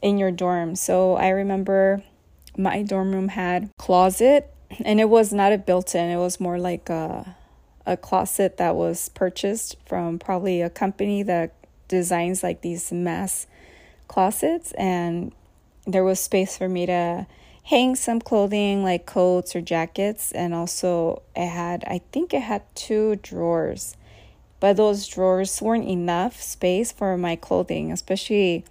in 0.00 0.16
your 0.16 0.30
dorm. 0.30 0.76
So 0.76 1.16
I 1.16 1.30
remember 1.30 2.02
my 2.56 2.82
dorm 2.82 3.12
room 3.12 3.28
had 3.28 3.70
closet 3.78 4.54
and 4.84 5.00
it 5.00 5.08
was 5.08 5.32
not 5.32 5.52
a 5.52 5.58
built-in, 5.58 6.10
it 6.10 6.16
was 6.16 6.38
more 6.38 6.58
like 6.58 6.88
a 6.88 7.36
a 7.86 7.96
closet 7.96 8.58
that 8.58 8.76
was 8.76 9.08
purchased 9.10 9.74
from 9.86 10.18
probably 10.18 10.60
a 10.60 10.70
company 10.70 11.22
that 11.22 11.54
designs 11.90 12.42
like 12.42 12.62
these 12.62 12.90
mass 12.90 13.46
closets 14.08 14.72
and 14.72 15.32
there 15.86 16.04
was 16.04 16.20
space 16.20 16.56
for 16.56 16.68
me 16.68 16.86
to 16.86 17.26
hang 17.64 17.94
some 17.94 18.20
clothing 18.20 18.82
like 18.82 19.06
coats 19.06 19.54
or 19.54 19.60
jackets. 19.60 20.32
And 20.32 20.54
also, 20.54 21.22
it 21.36 21.48
had, 21.48 21.84
I 21.86 22.00
think 22.12 22.32
it 22.32 22.42
had 22.42 22.62
two 22.74 23.16
drawers, 23.16 23.96
but 24.58 24.76
those 24.76 25.06
drawers 25.06 25.60
weren't 25.60 25.88
enough 25.88 26.40
space 26.40 26.92
for 26.92 27.16
my 27.16 27.36
clothing, 27.36 27.92
especially 27.92 28.64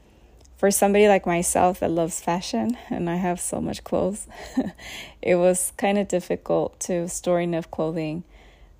for 0.57 0.71
somebody 0.71 1.07
like 1.07 1.25
myself 1.25 1.79
that 1.79 1.89
loves 1.89 2.19
fashion 2.19 2.77
and 2.89 3.09
I 3.09 3.15
have 3.15 3.39
so 3.39 3.61
much 3.61 3.83
clothes. 3.83 4.27
it 5.21 5.35
was 5.35 5.71
kind 5.77 5.97
of 5.97 6.07
difficult 6.07 6.79
to 6.81 7.07
store 7.07 7.39
enough 7.39 7.69
clothing 7.71 8.23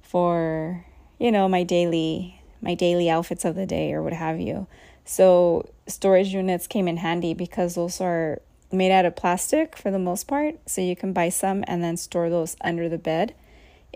for, 0.02 0.86
you 1.20 1.32
know, 1.32 1.48
my 1.48 1.64
daily 1.64 2.39
my 2.62 2.74
daily 2.74 3.10
outfits 3.10 3.46
of 3.46 3.56
the 3.56 3.66
day 3.66 3.94
or 3.94 4.02
what 4.02 4.14
have 4.14 4.40
you. 4.40 4.68
So 5.06 5.70
storage 5.88 6.34
units 6.34 6.68
came 6.68 6.88
in 6.88 6.98
handy 6.98 7.34
because 7.34 7.76
those 7.76 8.00
are 8.00 8.42
made 8.72 8.92
out 8.92 9.06
of 9.06 9.16
plastic 9.16 9.76
for 9.76 9.92
the 9.92 10.00
most 10.00 10.28
part. 10.28 10.56
So 10.68 10.82
you 10.82 10.96
can 10.96 11.14
buy 11.14 11.30
some 11.30 11.64
and 11.68 11.84
then 11.84 11.98
store 11.98 12.30
those 12.30 12.56
under 12.62 12.88
the 12.88 12.98
bed 12.98 13.34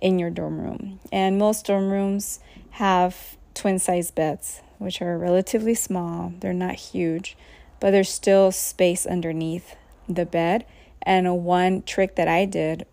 in 0.02 0.20
your 0.20 0.30
dorm 0.30 0.60
room. 0.60 1.00
And 1.12 1.38
most 1.38 1.66
dorm 1.66 1.92
rooms 1.92 2.40
have 2.72 3.38
twin 3.54 3.80
size 3.80 4.12
beds, 4.12 4.62
which 4.80 5.02
are 5.02 5.18
relatively 5.18 5.76
small. 5.76 6.34
They're 6.40 6.54
not 6.54 6.76
huge, 6.76 7.38
but 7.80 7.92
there's 7.92 8.10
still 8.10 8.52
space 8.52 9.06
underneath 9.06 9.76
the 10.10 10.26
bed. 10.26 10.66
And 11.02 11.44
one 11.44 11.84
trick 11.84 12.16
that 12.16 12.28
I 12.28 12.46
did 12.46 12.86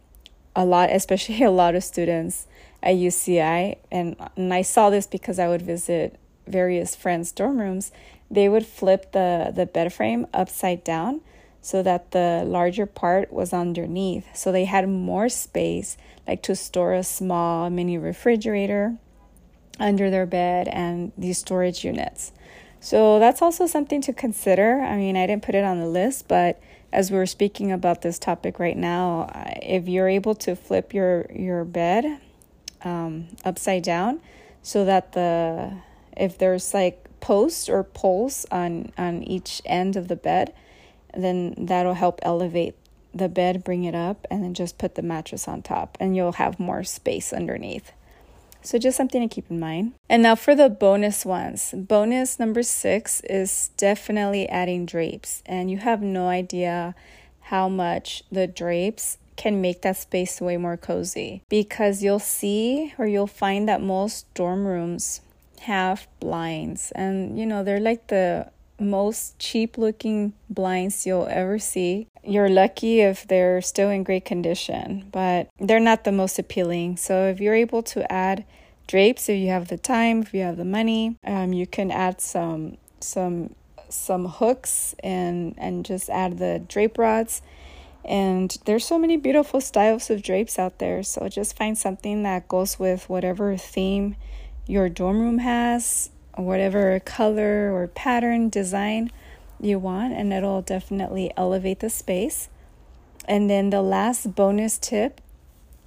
a 0.55 0.65
lot, 0.65 0.91
especially 0.93 1.43
a 1.43 1.51
lot 1.51 1.75
of 1.75 1.85
students 1.85 2.47
at 2.83 2.95
UCI, 2.95 3.79
and, 3.91 4.17
and 4.37 4.55
I 4.55 4.63
saw 4.63 4.91
this 4.91 5.07
because 5.07 5.39
I 5.39 5.49
would 5.49 5.63
visit 5.63 6.19
various 6.47 6.95
friends' 6.97 7.33
dorm 7.33 7.61
rooms, 7.61 7.93
they 8.31 8.49
would 8.49 8.67
flip 8.67 9.13
the, 9.13 9.53
the 9.55 9.67
bed 9.67 9.93
frame 9.93 10.27
upside 10.33 10.85
down 10.85 11.21
so 11.61 11.83
that 11.83 12.13
the 12.13 12.43
larger 12.47 12.87
part 12.87 13.33
was 13.33 13.53
underneath. 13.53 14.35
So 14.35 14.51
they 14.51 14.65
had 14.65 14.89
more 14.89 15.29
space, 15.29 15.97
like 16.27 16.43
to 16.45 16.57
store 16.57 16.95
a 16.95 17.03
small 17.03 17.69
mini 17.69 17.99
refrigerator 17.99 18.97
under 19.79 20.11
their 20.11 20.27
bed 20.27 20.69
and 20.69 21.13
these 21.19 21.39
storage 21.39 21.85
units. 21.85 22.33
So 22.81 23.19
that's 23.19 23.43
also 23.43 23.67
something 23.67 24.01
to 24.03 24.13
consider. 24.13 24.81
I 24.81 24.97
mean, 24.97 25.17
I 25.17 25.27
didn't 25.27 25.43
put 25.43 25.55
it 25.55 25.65
on 25.65 25.79
the 25.79 25.87
list, 25.87 26.29
but 26.29 26.61
as 26.93 27.11
we're 27.11 27.27
speaking 27.27 27.71
about 27.71 28.03
this 28.03 28.19
topic 28.19 28.59
right 28.59 28.77
now, 28.77 29.31
if 29.63 29.87
you're 29.87 30.09
able 30.09 30.35
to 30.37 30.57
flip 30.57 30.95
your 30.95 31.27
your 31.31 31.65
bed 31.65 32.21
um, 32.85 33.29
upside 33.45 33.83
down, 33.83 34.21
so 34.63 34.85
that 34.85 35.13
the 35.13 35.73
if 36.17 36.39
there's 36.39 36.75
like 36.75 37.07
posts 37.21 37.69
or 37.69 37.85
poles 37.85 38.47
on 38.51 38.93
on 38.99 39.23
each 39.23 39.63
end 39.65 39.97
of 39.97 40.09
the 40.09 40.17
bed, 40.17 40.55
then 41.15 41.55
that'll 41.57 41.95
help 41.95 42.21
elevate 42.23 42.75
the 43.15 43.29
bed, 43.29 43.65
bring 43.65 43.85
it 43.85 43.95
up, 43.95 44.27
and 44.31 44.45
then 44.45 44.55
just 44.55 44.79
put 44.79 44.95
the 44.95 45.03
mattress 45.03 45.49
on 45.49 45.63
top, 45.63 45.97
and 46.01 46.15
you'll 46.15 46.33
have 46.33 46.61
more 46.61 46.85
space 46.85 47.33
underneath. 47.33 47.93
So, 48.63 48.79
just 48.79 48.97
something 48.97 49.27
to 49.27 49.35
keep 49.35 49.51
in 49.51 49.59
mind. 49.59 49.95
And 50.09 50.23
now 50.23 50.35
for 50.35 50.55
the 50.55 50.69
bonus 50.69 51.25
ones. 51.25 51.73
Bonus 51.75 52.39
number 52.39 52.63
six 52.63 53.21
is 53.23 53.71
definitely 53.77 54.49
adding 54.49 54.85
drapes. 54.85 55.43
And 55.47 55.71
you 55.71 55.79
have 55.79 56.03
no 56.03 56.29
idea 56.29 56.95
how 57.45 57.69
much 57.69 58.23
the 58.31 58.47
drapes 58.47 59.17
can 59.41 59.63
make 59.63 59.81
that 59.81 59.97
space 59.97 60.39
way 60.39 60.59
more 60.59 60.77
cozy 60.77 61.43
because 61.49 62.03
you'll 62.03 62.19
see 62.19 62.93
or 62.99 63.07
you'll 63.07 63.27
find 63.27 63.67
that 63.67 63.81
most 63.81 64.27
dorm 64.35 64.67
rooms 64.67 65.23
have 65.61 66.07
blinds 66.21 66.93
and 66.95 67.39
you 67.39 67.47
know 67.47 67.65
they're 67.65 67.81
like 67.81 68.09
the 68.09 68.47
most 68.79 69.39
cheap 69.39 69.79
looking 69.79 70.35
blinds 70.49 71.07
you'll 71.07 71.27
ever 71.31 71.59
see. 71.59 72.07
You're 72.25 72.49
lucky 72.49 73.01
if 73.01 73.27
they're 73.27 73.61
still 73.61 73.91
in 73.91 74.05
great 74.05 74.25
condition, 74.25 75.09
but 75.13 75.49
they're 75.59 75.81
not 75.81 76.05
the 76.05 76.13
most 76.13 76.39
appealing. 76.39 76.97
So 76.97 77.27
if 77.29 77.41
you're 77.41 77.55
able 77.55 77.83
to 77.95 78.11
add 78.11 78.45
drapes, 78.87 79.29
if 79.29 79.39
you 79.39 79.49
have 79.49 79.69
the 79.69 79.77
time, 79.77 80.23
if 80.23 80.35
you 80.35 80.41
have 80.43 80.57
the 80.57 80.65
money, 80.65 81.17
um, 81.25 81.53
you 81.53 81.67
can 81.67 81.91
add 81.91 82.21
some 82.21 82.77
some 83.01 83.55
some 83.89 84.27
hooks 84.27 84.95
and 85.03 85.55
and 85.59 85.85
just 85.85 86.09
add 86.09 86.39
the 86.39 86.63
drape 86.67 86.99
rods. 86.99 87.43
And 88.05 88.57
there's 88.65 88.85
so 88.85 88.99
many 88.99 89.17
beautiful 89.17 89.61
styles 89.61 90.11
of 90.11 90.23
drapes 90.23 90.59
out 90.59 90.79
there. 90.79 91.03
So 91.03 91.29
just 91.29 91.57
find 91.57 91.77
something 91.77 92.23
that 92.23 92.49
goes 92.49 92.79
with 92.79 93.09
whatever 93.09 93.57
theme 93.57 94.17
your 94.67 94.89
dorm 94.89 95.21
room 95.21 95.39
has 95.39 96.11
whatever 96.37 97.01
color 97.01 97.73
or 97.73 97.87
pattern 97.89 98.49
design 98.49 99.11
you 99.61 99.79
want, 99.79 100.15
and 100.15 100.33
it'll 100.33 100.63
definitely 100.63 101.33
elevate 101.37 101.81
the 101.81 101.91
space. 101.91 102.49
And 103.27 103.51
then 103.51 103.71
the 103.71 103.83
last 103.83 104.35
bonus 104.35 104.79
tip 104.79 105.21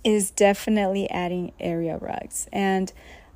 is 0.03 0.29
definitely 0.31 1.09
adding 1.09 1.53
area 1.59 1.97
rugs. 1.97 2.47
And 2.53 2.91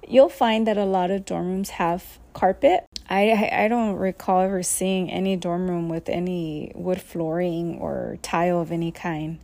you'll 0.08 0.30
find 0.30 0.68
that 0.68 0.78
a 0.78 0.86
lot 0.86 1.12
of 1.12 1.26
dorm 1.26 1.48
rooms 1.48 1.72
have 1.72 2.20
carpet. 2.34 2.87
I 3.10 3.50
I 3.52 3.68
don't 3.68 3.96
recall 3.96 4.42
ever 4.42 4.64
seeing 4.64 5.10
any 5.10 5.36
dorm 5.36 5.70
room 5.70 5.90
with 5.90 6.10
any 6.10 6.72
wood 6.76 7.02
flooring 7.02 7.78
or 7.80 8.18
tile 8.22 8.62
of 8.62 8.72
any 8.72 8.92
kind. 8.92 9.40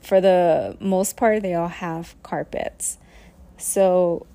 For 0.00 0.20
the 0.20 0.76
most 0.80 1.16
part, 1.16 1.42
they 1.42 1.54
all 1.54 1.68
have 1.68 2.14
carpets. 2.22 2.98
So 3.56 4.26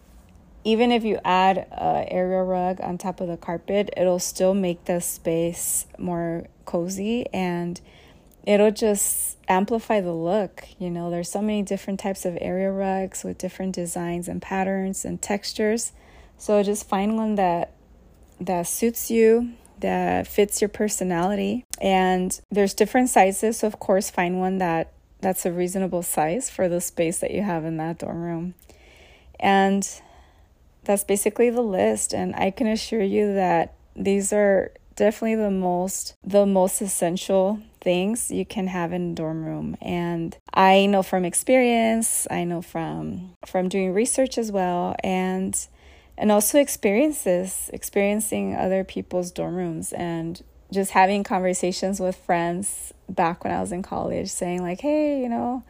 even 0.64 0.92
if 0.92 1.04
you 1.04 1.20
add 1.26 1.58
a 1.72 2.06
area 2.08 2.42
rug 2.44 2.80
on 2.82 2.98
top 2.98 3.20
of 3.22 3.28
the 3.28 3.38
carpet, 3.38 3.90
it'll 3.98 4.20
still 4.20 4.54
make 4.54 4.86
the 4.86 5.02
space 5.02 5.86
more 5.98 6.46
cozy 6.66 7.26
and 7.34 7.82
it'll 8.46 8.72
just 8.72 9.38
amplify 9.48 10.00
the 10.00 10.14
look. 10.14 10.66
You 10.80 10.90
know, 10.90 11.10
there's 11.10 11.30
so 11.30 11.42
many 11.42 11.64
different 11.64 12.00
types 12.00 12.26
of 12.26 12.38
area 12.40 12.72
rugs 12.72 13.24
with 13.24 13.38
different 13.38 13.76
designs 13.76 14.28
and 14.28 14.42
patterns 14.42 15.04
and 15.04 15.22
textures. 15.22 15.92
So 16.38 16.62
just 16.64 16.88
find 16.88 17.18
one 17.18 17.36
that 17.36 17.74
that 18.46 18.68
suits 18.68 19.10
you, 19.12 19.54
that 19.80 20.28
fits 20.28 20.62
your 20.62 20.70
personality. 20.70 21.66
And 21.82 22.40
there's 22.52 22.74
different 22.74 23.10
sizes, 23.10 23.60
so 23.60 23.68
of 23.68 23.80
course 23.80 24.10
find 24.10 24.40
one 24.40 24.58
that 24.60 24.94
that's 25.22 25.46
a 25.46 25.52
reasonable 25.52 26.04
size 26.04 26.50
for 26.50 26.68
the 26.68 26.82
space 26.82 27.20
that 27.20 27.32
you 27.32 27.44
have 27.44 27.64
in 27.64 27.78
that 27.78 28.00
dorm 28.00 28.22
room. 28.22 28.56
And 29.40 29.88
that's 30.84 31.04
basically 31.04 31.50
the 31.50 31.62
list 31.62 32.14
and 32.14 32.36
i 32.36 32.52
can 32.52 32.68
assure 32.68 33.04
you 33.04 33.34
that 33.34 33.74
these 33.96 34.34
are 34.34 34.72
definitely 34.96 35.36
the 35.36 35.52
most 35.52 36.16
the 36.24 36.46
most 36.46 36.82
essential 36.82 37.60
things 37.82 38.32
you 38.32 38.46
can 38.46 38.68
have 38.68 38.94
in 38.94 39.16
dorm 39.16 39.44
room 39.44 39.76
and 39.82 40.38
i 40.54 40.86
know 40.86 41.04
from 41.04 41.26
experience 41.26 42.28
i 42.30 42.44
know 42.44 42.62
from 42.62 43.34
from 43.46 43.68
doing 43.68 43.94
research 43.94 44.38
as 44.38 44.52
well 44.52 44.96
and 45.04 45.68
and 46.18 46.32
also 46.32 46.60
experiences 46.60 47.70
experiencing 47.74 48.56
other 48.56 48.84
people's 48.84 49.32
dorm 49.32 49.56
rooms 49.56 49.94
and 49.94 50.44
just 50.72 50.92
having 50.92 51.24
conversations 51.24 52.00
with 52.00 52.16
friends 52.16 52.94
back 53.10 53.44
when 53.44 53.54
i 53.54 53.60
was 53.60 53.72
in 53.72 53.82
college 53.82 54.30
saying 54.30 54.62
like 54.62 54.82
hey 54.82 55.22
you 55.22 55.30
know 55.30 55.64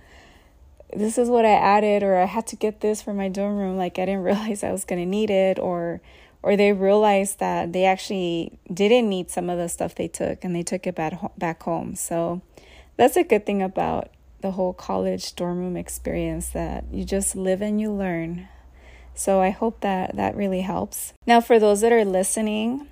this 0.95 1.17
is 1.17 1.29
what 1.29 1.45
I 1.45 1.53
added 1.53 2.03
or 2.03 2.17
I 2.17 2.25
had 2.25 2.47
to 2.47 2.55
get 2.55 2.81
this 2.81 3.01
for 3.01 3.13
my 3.13 3.29
dorm 3.29 3.57
room 3.57 3.77
like 3.77 3.99
I 3.99 4.05
didn't 4.05 4.23
realize 4.23 4.63
I 4.63 4.71
was 4.71 4.85
going 4.85 5.01
to 5.01 5.05
need 5.05 5.29
it 5.29 5.59
or 5.59 6.01
or 6.41 6.57
they 6.57 6.73
realized 6.73 7.39
that 7.39 7.71
they 7.71 7.85
actually 7.85 8.59
didn't 8.71 9.07
need 9.07 9.29
some 9.29 9.49
of 9.49 9.57
the 9.57 9.69
stuff 9.69 9.95
they 9.95 10.09
took 10.09 10.43
and 10.43 10.53
they 10.53 10.63
took 10.63 10.85
it 10.85 10.95
back 10.95 11.13
back 11.37 11.63
home. 11.63 11.95
So 11.95 12.41
that's 12.97 13.15
a 13.15 13.23
good 13.23 13.45
thing 13.45 13.61
about 13.61 14.09
the 14.41 14.51
whole 14.51 14.73
college 14.73 15.35
dorm 15.35 15.59
room 15.59 15.77
experience 15.77 16.49
that 16.49 16.83
you 16.91 17.05
just 17.05 17.35
live 17.35 17.61
and 17.61 17.79
you 17.79 17.91
learn. 17.91 18.49
So 19.15 19.41
I 19.41 19.51
hope 19.51 19.81
that 19.81 20.15
that 20.15 20.35
really 20.35 20.61
helps. 20.61 21.13
Now 21.25 21.41
for 21.41 21.59
those 21.59 21.81
that 21.81 21.91
are 21.91 22.05
listening, 22.05 22.87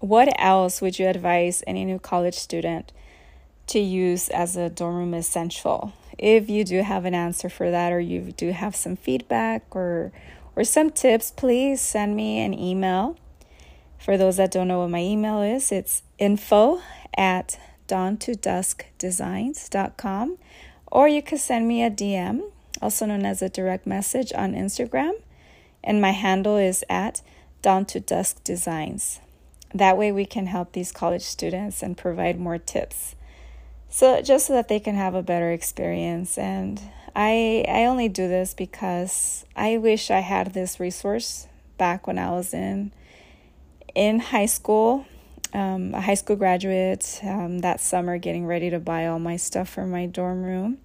what 0.00 0.28
else 0.38 0.80
would 0.80 0.98
you 0.98 1.06
advise 1.06 1.62
any 1.66 1.84
new 1.84 1.98
college 1.98 2.34
student 2.34 2.92
to 3.68 3.78
use 3.78 4.28
as 4.28 4.56
a 4.56 4.68
dorm 4.68 4.96
room 4.96 5.14
essential? 5.14 5.92
if 6.18 6.48
you 6.48 6.64
do 6.64 6.82
have 6.82 7.04
an 7.04 7.14
answer 7.14 7.48
for 7.48 7.70
that 7.70 7.92
or 7.92 8.00
you 8.00 8.32
do 8.36 8.52
have 8.52 8.74
some 8.74 8.96
feedback 8.96 9.64
or 9.74 10.12
or 10.54 10.64
some 10.64 10.88
tips, 10.88 11.30
please 11.30 11.82
send 11.82 12.16
me 12.16 12.40
an 12.40 12.58
email. 12.58 13.18
For 13.98 14.16
those 14.16 14.38
that 14.38 14.50
don't 14.50 14.68
know 14.68 14.80
what 14.80 14.90
my 14.90 15.00
email 15.00 15.42
is, 15.42 15.70
it's 15.70 16.02
info 16.18 16.80
at 17.14 17.58
dawn 17.86 18.16
to 18.18 18.34
dusk 18.34 18.86
or 20.86 21.08
you 21.08 21.22
can 21.22 21.36
send 21.36 21.68
me 21.68 21.82
a 21.82 21.90
DM, 21.90 22.50
also 22.80 23.04
known 23.04 23.26
as 23.26 23.42
a 23.42 23.50
direct 23.50 23.86
message 23.86 24.32
on 24.34 24.54
Instagram. 24.54 25.12
And 25.82 26.00
my 26.00 26.10
handle 26.10 26.56
is 26.56 26.84
at 26.88 27.22
dawn 27.62 27.84
to 27.86 28.00
dusk 28.00 28.42
designs. 28.44 29.20
That 29.74 29.96
way 29.96 30.12
we 30.12 30.24
can 30.24 30.46
help 30.46 30.72
these 30.72 30.92
college 30.92 31.22
students 31.22 31.82
and 31.82 31.96
provide 31.96 32.38
more 32.38 32.58
tips 32.58 33.14
so 33.88 34.20
just 34.20 34.46
so 34.46 34.52
that 34.52 34.68
they 34.68 34.80
can 34.80 34.94
have 34.94 35.14
a 35.14 35.22
better 35.22 35.52
experience 35.52 36.36
and 36.36 36.80
i 37.14 37.64
i 37.68 37.84
only 37.84 38.08
do 38.08 38.28
this 38.28 38.52
because 38.52 39.44
i 39.54 39.76
wish 39.76 40.10
i 40.10 40.20
had 40.20 40.52
this 40.52 40.80
resource 40.80 41.46
back 41.78 42.06
when 42.06 42.18
i 42.18 42.30
was 42.30 42.52
in 42.52 42.92
in 43.94 44.18
high 44.18 44.46
school 44.46 45.06
um, 45.54 45.94
a 45.94 46.00
high 46.02 46.14
school 46.14 46.36
graduate 46.36 47.20
um, 47.22 47.60
that 47.60 47.80
summer 47.80 48.18
getting 48.18 48.44
ready 48.44 48.68
to 48.68 48.78
buy 48.78 49.06
all 49.06 49.18
my 49.18 49.36
stuff 49.36 49.70
for 49.70 49.86
my 49.86 50.04
dorm 50.04 50.42
room. 50.42 50.78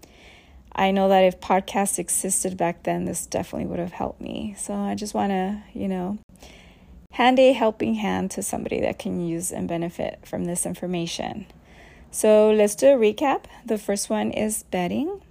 I 0.74 0.92
know 0.92 1.10
that 1.10 1.24
if 1.24 1.40
podcasts 1.40 2.00
existed 2.00 2.58
back 2.58 2.84
then, 2.84 3.06
this 3.06 3.26
definitely 3.26 3.68
would 3.68 3.80
have 3.80 3.92
helped 3.92 4.22
me. 4.22 4.56
So 4.58 4.74
I 4.74 4.96
just 4.96 5.14
want 5.14 5.32
to, 5.32 5.62
you 5.74 5.88
know, 5.88 6.18
hand 7.14 7.40
a 7.40 7.52
helping 7.54 7.96
hand 7.96 8.32
to 8.32 8.42
somebody 8.42 8.80
that 8.82 8.98
can 8.98 9.26
use 9.26 9.52
and 9.52 9.68
benefit 9.68 10.20
from 10.26 10.46
this 10.46 10.66
information. 10.66 11.46
So 12.10 12.52
let's 12.52 12.76
do 12.76 12.88
a 12.88 12.98
recap. 12.98 13.46
The 13.66 13.78
first 13.78 14.10
one 14.10 14.32
is 14.32 14.64
bedding, 14.64 15.22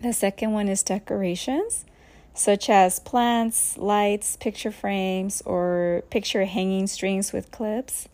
the 0.00 0.12
second 0.12 0.52
one 0.52 0.68
is 0.68 0.82
decorations, 0.82 1.84
such 2.32 2.70
as 2.70 3.00
plants, 3.00 3.76
lights, 3.76 4.36
picture 4.36 4.70
frames, 4.70 5.42
or 5.44 6.04
picture 6.10 6.44
hanging 6.46 6.86
strings 6.86 7.32
with 7.32 7.50
clips. 7.50 8.08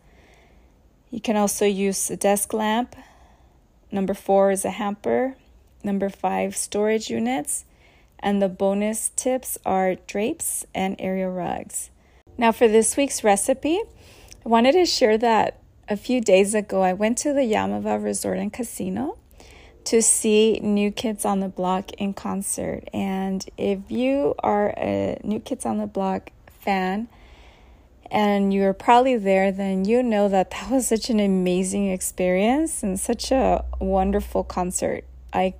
You 1.11 1.21
can 1.21 1.37
also 1.37 1.65
use 1.65 2.11
a 2.11 2.17
desk 2.17 2.53
lamp. 2.53 2.97
Number 3.93 4.15
four 4.15 4.51
is 4.51 4.65
a 4.65 4.71
hamper. 4.71 5.37
Number 5.87 6.11
five, 6.11 6.57
storage 6.57 7.09
units. 7.09 7.65
And 8.19 8.43
the 8.43 8.49
bonus 8.49 9.13
tips 9.15 9.57
are 9.65 9.95
drapes 9.95 10.67
and 10.75 10.97
area 10.99 11.29
rugs. 11.29 11.91
Now, 12.37 12.51
for 12.51 12.67
this 12.67 12.97
week's 12.97 13.23
recipe, 13.23 13.81
I 14.45 14.49
wanted 14.49 14.73
to 14.73 14.85
share 14.85 15.17
that 15.19 15.61
a 15.89 15.97
few 15.97 16.21
days 16.21 16.55
ago 16.55 16.83
I 16.83 16.93
went 16.93 17.19
to 17.19 17.33
the 17.33 17.43
Yamava 17.43 18.03
Resort 18.03 18.39
and 18.39 18.53
Casino 18.53 19.17
to 19.85 20.03
see 20.03 20.59
New 20.61 20.91
Kids 20.91 21.25
on 21.25 21.39
the 21.39 21.49
Block 21.49 21.93
in 21.93 22.15
concert. 22.15 22.89
And 22.93 23.49
if 23.57 23.79
you 23.89 24.35
are 24.41 24.75
a 24.77 25.21
New 25.23 25.39
Kids 25.39 25.65
on 25.65 25.79
the 25.79 25.87
Block 25.87 26.31
fan 26.49 27.07
and 28.11 28.53
you're 28.53 28.73
probably 28.73 29.17
there, 29.17 29.53
then 29.53 29.85
you 29.85 30.03
know 30.03 30.29
that 30.29 30.51
that 30.51 30.69
was 30.69 30.89
such 30.89 31.11
an 31.11 31.21
amazing 31.21 31.91
experience 31.93 32.83
and 32.83 32.99
such 32.99 33.31
a 33.31 33.65
wonderful 33.79 34.43
concert. 34.43 35.05
I 35.33 35.55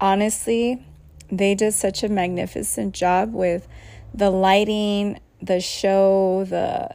honestly, 0.00 0.84
they 1.30 1.54
did 1.54 1.72
such 1.72 2.02
a 2.02 2.08
magnificent 2.08 2.94
job 2.94 3.32
with 3.32 3.66
the 4.12 4.30
lighting, 4.30 5.18
the 5.42 5.60
show, 5.60 6.44
the 6.48 6.94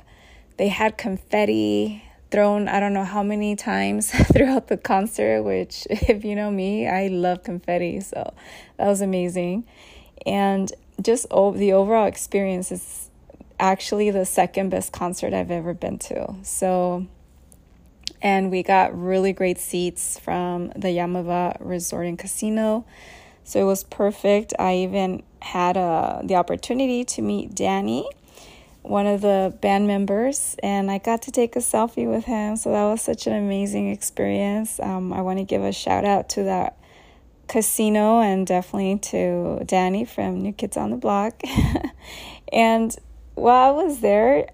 they 0.58 0.68
had 0.68 0.98
confetti 0.98 2.04
thrown 2.32 2.68
I 2.68 2.80
don't 2.80 2.94
know 2.94 3.06
how 3.06 3.24
many 3.24 3.56
times 3.56 4.12
throughout 4.34 4.68
the 4.68 4.78
concert, 4.78 5.44
which, 5.44 5.88
if 5.90 6.24
you 6.24 6.36
know 6.36 6.52
me, 6.52 6.88
I 6.88 7.08
love 7.08 7.44
confetti. 7.44 8.00
So 8.02 8.34
that 8.78 8.88
was 8.88 9.02
amazing. 9.02 9.66
And 10.26 10.72
just 11.02 11.28
oh, 11.32 11.52
the 11.52 11.74
overall 11.74 12.08
experience 12.08 12.72
is 12.72 13.10
actually 13.60 14.12
the 14.12 14.26
second 14.26 14.70
best 14.70 14.92
concert 14.92 15.34
I've 15.34 15.52
ever 15.52 15.74
been 15.74 15.98
to. 16.00 16.36
So, 16.44 17.08
and 18.22 18.52
we 18.52 18.64
got 18.64 18.98
really 18.98 19.34
great 19.34 19.58
seats 19.58 20.20
from 20.20 20.70
the 20.70 20.90
Yamava 20.90 21.58
Resort 21.60 22.06
and 22.06 22.18
Casino. 22.18 22.86
So 23.44 23.60
it 23.60 23.64
was 23.64 23.84
perfect. 23.84 24.54
I 24.60 24.76
even 24.78 25.24
had 25.42 25.78
uh, 25.78 26.22
the 26.24 26.36
opportunity 26.36 27.04
to 27.06 27.22
meet 27.22 27.56
Danny 27.56 28.08
one 28.82 29.06
of 29.06 29.22
the 29.22 29.56
band 29.62 29.88
members, 29.88 30.56
and 30.64 30.90
I 30.90 30.98
got 30.98 31.22
to 31.24 31.32
take 31.32 31.56
a 31.56 31.60
selfie 31.60 32.10
with 32.10 32.26
him. 32.26 32.56
So 32.56 32.72
that 32.72 32.84
was 32.86 33.02
such 33.02 33.28
an 33.28 33.34
amazing 33.34 33.92
experience. 33.92 34.80
Um, 34.80 35.14
I 35.14 35.22
want 35.22 35.40
to 35.40 35.46
give 35.46 35.64
a 35.64 35.72
shout 35.72 36.06
out 36.06 36.30
to 36.30 36.44
that 36.44 36.78
casino 37.48 38.20
and 38.20 38.46
definitely 38.46 38.98
to 39.00 39.64
Danny 39.66 40.06
from 40.06 40.42
New 40.42 40.54
Kids 40.54 40.78
on 40.78 40.92
the 40.92 40.98
Block. 40.98 41.42
and 42.54 42.96
while 43.36 43.80
I 43.80 43.84
was 43.84 44.00
there, 44.00 44.48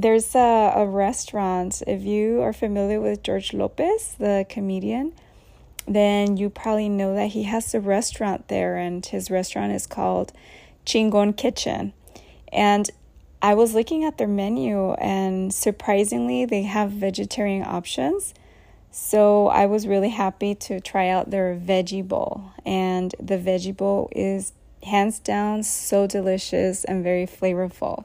there's 0.00 0.34
a, 0.34 0.72
a 0.76 0.86
restaurant. 0.86 1.82
If 1.86 2.02
you 2.02 2.40
are 2.42 2.52
familiar 2.52 3.00
with 3.00 3.22
George 3.22 3.52
Lopez, 3.52 4.14
the 4.18 4.46
comedian, 4.48 5.12
then 5.86 6.36
you 6.36 6.48
probably 6.48 6.88
know 6.88 7.14
that 7.14 7.28
he 7.28 7.44
has 7.44 7.74
a 7.74 7.80
restaurant 7.80 8.48
there, 8.48 8.76
and 8.76 9.04
his 9.04 9.30
restaurant 9.30 9.72
is 9.72 9.86
called 9.86 10.32
Chingon 10.86 11.36
Kitchen. 11.36 11.92
And 12.52 12.90
I 13.42 13.54
was 13.54 13.74
looking 13.74 14.04
at 14.04 14.18
their 14.18 14.28
menu 14.28 14.92
and 14.94 15.52
surprisingly, 15.52 16.44
they 16.44 16.62
have 16.62 16.90
vegetarian 16.90 17.64
options. 17.64 18.34
So 18.90 19.46
I 19.48 19.66
was 19.66 19.86
really 19.86 20.10
happy 20.10 20.54
to 20.56 20.80
try 20.80 21.08
out 21.08 21.30
their 21.30 21.54
veggie 21.56 22.06
bowl. 22.06 22.52
And 22.66 23.14
the 23.18 23.38
veggie 23.38 23.76
bowl 23.76 24.10
is 24.14 24.52
hands 24.82 25.18
down 25.18 25.62
so 25.62 26.06
delicious 26.06 26.84
and 26.84 27.02
very 27.02 27.26
flavorful. 27.26 28.04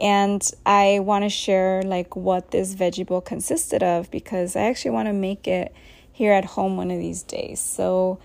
And 0.00 0.48
I 0.64 1.00
want 1.00 1.24
to 1.24 1.28
share 1.28 1.82
like 1.82 2.16
what 2.16 2.50
this 2.52 2.74
veggie 2.74 3.06
bowl 3.06 3.20
consisted 3.20 3.82
of 3.82 4.10
because 4.10 4.56
I 4.56 4.62
actually 4.62 4.92
want 4.92 5.08
to 5.08 5.12
make 5.12 5.46
it 5.46 5.74
here 6.10 6.32
at 6.32 6.44
home 6.44 6.76
one 6.76 6.90
of 6.90 6.98
these 6.98 7.22
days. 7.22 7.60
So 7.60 8.18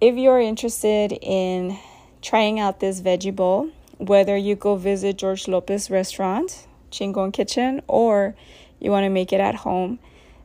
if 0.00 0.16
you're 0.16 0.40
interested 0.40 1.12
in 1.20 1.78
trying 2.22 2.60
out 2.60 2.80
this 2.80 3.00
veggie 3.00 3.34
bowl, 3.34 3.70
whether 3.98 4.36
you 4.36 4.54
go 4.54 4.76
visit 4.76 5.18
George 5.18 5.48
Lopez 5.48 5.90
restaurant, 5.90 6.66
Chingon 6.90 7.32
Kitchen, 7.32 7.82
or 7.88 8.34
you 8.80 8.90
want 8.90 9.04
to 9.04 9.10
make 9.10 9.32
it 9.32 9.40
at 9.40 9.56
home, 9.56 9.98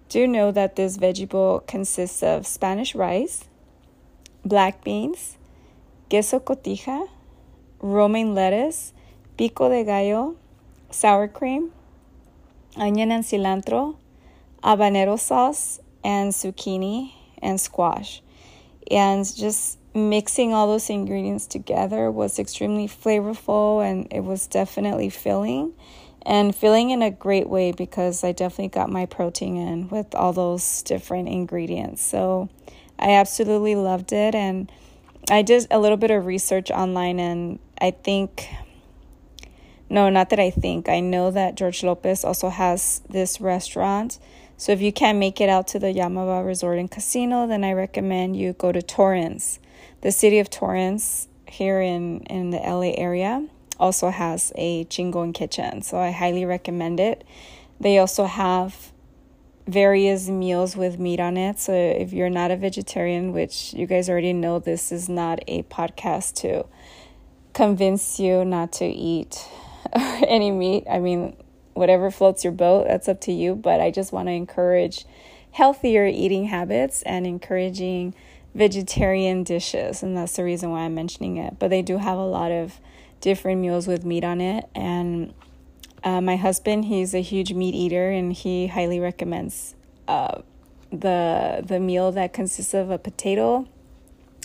do 0.09 0.27
know 0.27 0.51
that 0.51 0.75
this 0.75 0.97
veggie 0.97 1.29
bowl 1.29 1.59
consists 1.61 2.23
of 2.23 2.47
Spanish 2.47 2.95
rice, 2.95 3.45
black 4.43 4.83
beans, 4.83 5.37
queso 6.09 6.39
cotija, 6.39 7.07
romaine 7.79 8.33
lettuce, 8.33 8.93
pico 9.39 9.69
de 9.69 9.85
gallo, 9.85 10.35
sour 10.91 11.25
cream, 11.25 11.71
onion 12.75 13.09
and 13.09 13.23
cilantro, 13.23 13.95
habanero 14.61 15.17
sauce, 15.17 15.79
and 16.03 16.33
zucchini 16.33 17.13
and 17.41 17.57
squash. 17.57 18.21
And 18.91 19.23
just 19.37 19.79
mixing 19.93 20.53
all 20.53 20.67
those 20.67 20.89
ingredients 20.89 21.47
together 21.47 22.11
was 22.11 22.37
extremely 22.37 22.85
flavorful 22.89 23.81
and 23.81 24.11
it 24.11 24.25
was 24.25 24.45
definitely 24.45 25.09
filling 25.09 25.71
and 26.25 26.53
filling 26.53 26.89
in 26.89 27.01
a 27.01 27.09
great 27.09 27.47
way 27.47 27.71
because 27.71 28.25
I 28.25 28.33
definitely 28.33 28.67
got 28.67 28.89
my 28.89 29.05
protein 29.05 29.55
in 29.55 29.87
with 29.87 30.13
all 30.15 30.33
those 30.33 30.83
different 30.83 31.29
ingredients. 31.29 32.03
So 32.03 32.49
I 32.99 33.11
absolutely 33.11 33.75
loved 33.75 34.11
it 34.11 34.35
and 34.35 34.69
I 35.31 35.43
did 35.43 35.65
a 35.71 35.79
little 35.79 35.95
bit 35.95 36.11
of 36.11 36.25
research 36.25 36.69
online 36.71 37.21
and 37.21 37.59
I 37.79 37.91
think 37.91 38.45
no, 39.89 40.09
not 40.09 40.29
that 40.29 40.39
I 40.39 40.51
think. 40.51 40.87
I 40.87 40.99
know 40.99 41.31
that 41.31 41.55
George 41.55 41.83
Lopez 41.83 42.23
also 42.23 42.49
has 42.49 43.01
this 43.09 43.41
restaurant. 43.41 44.19
So 44.57 44.71
if 44.71 44.81
you 44.81 44.93
can't 44.93 45.17
make 45.17 45.41
it 45.41 45.49
out 45.49 45.67
to 45.69 45.79
the 45.79 45.87
Yamava 45.87 46.45
Resort 46.45 46.77
and 46.77 46.91
Casino, 46.91 47.47
then 47.47 47.63
I 47.63 47.73
recommend 47.73 48.35
you 48.35 48.53
go 48.53 48.71
to 48.71 48.81
Torrance. 48.81 49.59
The 50.01 50.11
city 50.11 50.39
of 50.39 50.49
Torrance 50.49 51.27
here 51.47 51.81
in, 51.81 52.21
in 52.21 52.51
the 52.51 52.57
LA 52.57 52.93
area 52.97 53.47
also 53.79 54.09
has 54.09 54.51
a 54.55 54.85
Chingon 54.85 55.33
kitchen, 55.33 55.81
so 55.81 55.97
I 55.97 56.11
highly 56.11 56.45
recommend 56.45 56.99
it. 56.99 57.25
They 57.79 57.97
also 57.97 58.25
have 58.25 58.91
various 59.65 60.27
meals 60.27 60.75
with 60.75 60.99
meat 60.99 61.19
on 61.19 61.37
it. 61.37 61.59
So 61.59 61.73
if 61.73 62.11
you're 62.11 62.29
not 62.29 62.51
a 62.51 62.57
vegetarian, 62.57 63.31
which 63.31 63.73
you 63.73 63.85
guys 63.85 64.09
already 64.09 64.33
know, 64.33 64.59
this 64.59 64.91
is 64.91 65.07
not 65.07 65.39
a 65.47 65.63
podcast 65.63 66.35
to 66.41 66.65
convince 67.53 68.19
you 68.19 68.43
not 68.43 68.73
to 68.73 68.85
eat 68.85 69.47
any 70.27 70.51
meat. 70.51 70.85
I 70.89 70.99
mean, 70.99 71.35
whatever 71.73 72.11
floats 72.11 72.43
your 72.43 72.53
boat, 72.53 72.87
that's 72.87 73.07
up 73.07 73.21
to 73.21 73.31
you. 73.31 73.55
But 73.55 73.79
I 73.79 73.91
just 73.91 74.11
want 74.11 74.27
to 74.27 74.31
encourage 74.31 75.05
healthier 75.51 76.05
eating 76.05 76.45
habits 76.45 77.01
and 77.03 77.25
encouraging 77.25 78.13
vegetarian 78.53 79.43
dishes, 79.43 80.01
and 80.03 80.17
that's 80.17 80.35
the 80.35 80.43
reason 80.43 80.71
why 80.71 80.81
I'm 80.81 80.95
mentioning 80.95 81.37
it. 81.37 81.59
But 81.59 81.69
they 81.69 81.81
do 81.81 81.97
have 81.97 82.17
a 82.17 82.25
lot 82.25 82.51
of 82.51 82.79
different 83.21 83.61
meals 83.61 83.87
with 83.87 84.05
meat 84.05 84.23
on 84.23 84.41
it. 84.41 84.69
And 84.73 85.33
uh, 86.03 86.21
my 86.21 86.35
husband, 86.35 86.85
he's 86.85 87.13
a 87.13 87.21
huge 87.21 87.53
meat 87.53 87.75
eater, 87.75 88.09
and 88.09 88.33
he 88.33 88.67
highly 88.67 88.99
recommends 88.99 89.75
uh, 90.07 90.41
the 90.91 91.63
the 91.65 91.79
meal 91.79 92.11
that 92.11 92.33
consists 92.33 92.73
of 92.73 92.89
a 92.89 92.97
potato, 92.97 93.67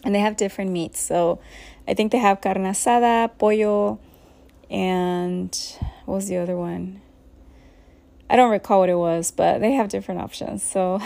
and 0.05 0.15
they 0.15 0.21
have 0.21 0.37
different 0.37 0.71
meats. 0.71 1.01
So 1.01 1.41
I 1.89 1.95
think 1.95 2.13
they 2.13 2.19
have 2.19 2.41
carne 2.41 2.65
asada, 2.65 3.31
pollo, 3.39 3.99
and 4.71 5.57
what 6.05 6.17
was 6.17 6.29
the 6.29 6.37
other 6.37 6.57
one? 6.57 7.01
I 8.29 8.37
don't 8.37 8.51
recall 8.51 8.81
what 8.81 8.89
it 8.89 8.97
was, 8.97 9.31
but 9.31 9.61
they 9.61 9.73
have 9.73 9.89
different 9.89 10.21
options. 10.21 10.63
So 10.63 11.01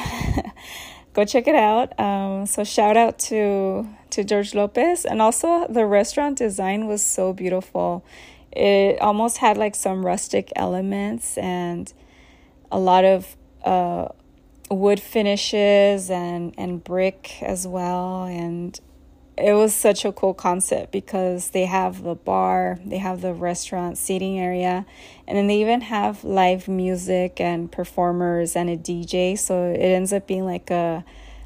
go 1.12 1.24
check 1.24 1.48
it 1.48 1.54
out. 1.54 1.98
Um, 1.98 2.46
so 2.46 2.64
shout 2.64 2.96
out 2.96 3.18
to 3.30 3.88
to 4.10 4.24
George 4.24 4.54
Lopez, 4.54 5.04
and 5.04 5.20
also 5.20 5.66
the 5.68 5.84
restaurant 5.84 6.38
design 6.38 6.86
was 6.86 7.02
so 7.02 7.32
beautiful. 7.32 8.04
It 8.52 9.00
almost 9.00 9.38
had 9.38 9.56
like 9.56 9.74
some 9.74 10.06
rustic 10.06 10.52
elements 10.56 11.36
and 11.36 11.92
a 12.72 12.78
lot 12.78 13.04
of 13.04 13.36
uh, 13.64 14.08
wood 14.70 15.00
finishes 15.00 16.10
and 16.10 16.54
and 16.56 16.82
brick 16.82 17.42
as 17.42 17.66
well, 17.66 18.24
and 18.24 18.78
it 19.40 19.52
was 19.54 19.74
such 19.74 20.04
a 20.04 20.12
cool 20.12 20.34
concept 20.34 20.92
because 20.92 21.50
they 21.50 21.64
have 21.66 22.02
the 22.02 22.14
bar, 22.14 22.78
they 22.84 22.98
have 22.98 23.20
the 23.20 23.32
restaurant 23.32 23.96
seating 23.98 24.38
area, 24.38 24.84
and 25.26 25.38
then 25.38 25.46
they 25.46 25.60
even 25.60 25.82
have 25.82 26.24
live 26.24 26.68
music 26.68 27.40
and 27.40 27.70
performers 27.70 28.56
and 28.56 28.68
a 28.68 28.76
DJ. 28.76 29.38
So 29.38 29.72
it 29.72 29.78
ends 29.78 30.12
up 30.12 30.26
being 30.26 30.44
like 30.44 30.70
a 30.70 31.04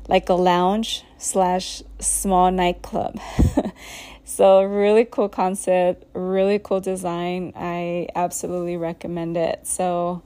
like 0.09 0.29
a 0.29 0.35
lounge 0.35 1.05
slash 1.19 1.83
small 2.01 2.51
nightclub. 2.51 3.21
so 4.25 4.63
really 4.63 5.05
cool 5.05 5.29
concept, 5.29 6.05
really 6.13 6.59
cool 6.59 6.81
design. 6.81 7.53
I 7.55 8.09
absolutely 8.15 8.77
recommend 8.77 9.37
it. 9.37 9.67
So 9.67 10.23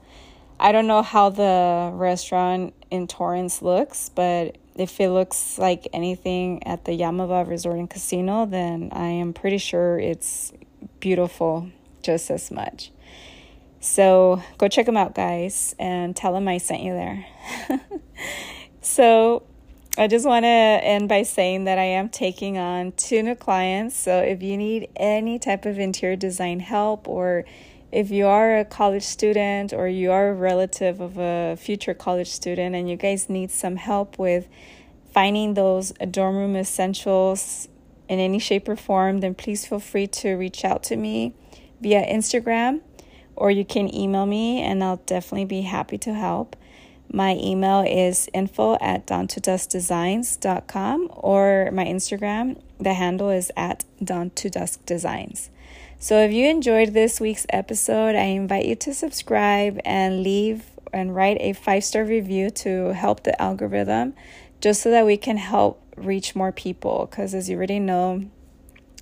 I 0.59 0.71
don't 0.71 0.87
know 0.87 1.03
how 1.03 1.29
the 1.29 1.91
restaurant 1.93 2.73
in 2.89 3.07
Torrance 3.07 3.61
looks, 3.61 4.09
but 4.09 4.57
if 4.77 4.99
it 4.99 5.09
looks 5.09 5.57
like 5.57 5.87
anything 5.93 6.65
at 6.65 6.85
the 6.85 6.91
Yamava 6.91 7.47
Resort 7.47 7.77
and 7.77 7.89
Casino, 7.89 8.45
then 8.45 8.89
I 8.91 9.07
am 9.07 9.33
pretty 9.33 9.57
sure 9.57 9.99
it's 9.99 10.53
beautiful 10.99 11.69
just 12.01 12.29
as 12.29 12.51
much. 12.51 12.91
So 13.79 14.41
go 14.57 14.67
check 14.67 14.85
them 14.85 14.97
out, 14.97 15.15
guys, 15.15 15.75
and 15.79 16.15
tell 16.15 16.33
them 16.33 16.47
I 16.47 16.57
sent 16.57 16.83
you 16.83 16.93
there. 16.93 17.25
so 18.81 19.43
I 19.97 20.07
just 20.07 20.25
want 20.25 20.43
to 20.43 20.47
end 20.47 21.09
by 21.09 21.23
saying 21.23 21.63
that 21.65 21.77
I 21.77 21.83
am 21.83 22.09
taking 22.09 22.57
on 22.57 22.91
two 22.93 23.23
new 23.23 23.35
clients. 23.35 23.95
So 23.95 24.19
if 24.19 24.43
you 24.43 24.57
need 24.57 24.89
any 24.95 25.39
type 25.39 25.65
of 25.65 25.79
interior 25.79 26.15
design 26.15 26.59
help 26.59 27.07
or 27.07 27.45
if 27.91 28.11
you 28.11 28.25
are 28.25 28.57
a 28.57 28.65
college 28.65 29.03
student 29.03 29.73
or 29.73 29.87
you 29.87 30.11
are 30.11 30.29
a 30.29 30.33
relative 30.33 30.99
of 30.99 31.17
a 31.17 31.55
future 31.57 31.93
college 31.93 32.29
student 32.29 32.75
and 32.75 32.89
you 32.89 32.97
guys 32.97 33.29
need 33.29 33.51
some 33.51 33.77
help 33.77 34.19
with 34.19 34.47
finding 35.13 35.53
those 35.53 35.93
dorm 36.11 36.35
room 36.35 36.55
essentials 36.55 37.69
in 38.09 38.19
any 38.19 38.39
shape 38.39 38.67
or 38.67 38.75
form, 38.75 39.19
then 39.19 39.33
please 39.33 39.65
feel 39.65 39.79
free 39.79 40.07
to 40.07 40.33
reach 40.33 40.65
out 40.65 40.83
to 40.83 40.95
me 40.95 41.33
via 41.81 42.05
Instagram 42.05 42.81
or 43.35 43.51
you 43.51 43.63
can 43.63 43.93
email 43.93 44.25
me 44.25 44.61
and 44.61 44.83
I'll 44.83 45.01
definitely 45.05 45.45
be 45.45 45.61
happy 45.61 45.97
to 45.99 46.13
help. 46.13 46.55
My 47.11 47.35
email 47.35 47.85
is 47.87 48.27
info 48.33 48.77
at 48.81 49.07
dawn2duskdesigns.com 49.07 51.09
or 51.13 51.69
my 51.71 51.85
Instagram, 51.85 52.61
the 52.79 52.93
handle 52.93 53.29
is 53.29 53.51
at 53.55 53.85
dawn2duskdesigns. 54.03 55.49
So 55.99 56.19
if 56.19 56.31
you 56.31 56.47
enjoyed 56.47 56.93
this 56.93 57.19
week's 57.19 57.47
episode, 57.49 58.15
I 58.15 58.25
invite 58.25 58.65
you 58.65 58.75
to 58.75 58.93
subscribe 58.93 59.79
and 59.83 60.21
leave 60.21 60.65
and 60.93 61.15
write 61.15 61.37
a 61.39 61.53
five 61.53 61.83
star 61.83 62.05
review 62.05 62.51
to 62.51 62.93
help 62.93 63.23
the 63.23 63.39
algorithm 63.41 64.13
just 64.61 64.83
so 64.83 64.91
that 64.91 65.07
we 65.07 65.17
can 65.17 65.37
help 65.37 65.81
reach 65.95 66.35
more 66.35 66.51
people. 66.51 67.07
Because 67.09 67.33
as 67.33 67.49
you 67.49 67.57
already 67.57 67.79
know, 67.79 68.25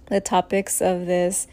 the 0.08 0.22
topics 0.22 0.82
of 0.82 1.06
this 1.06 1.48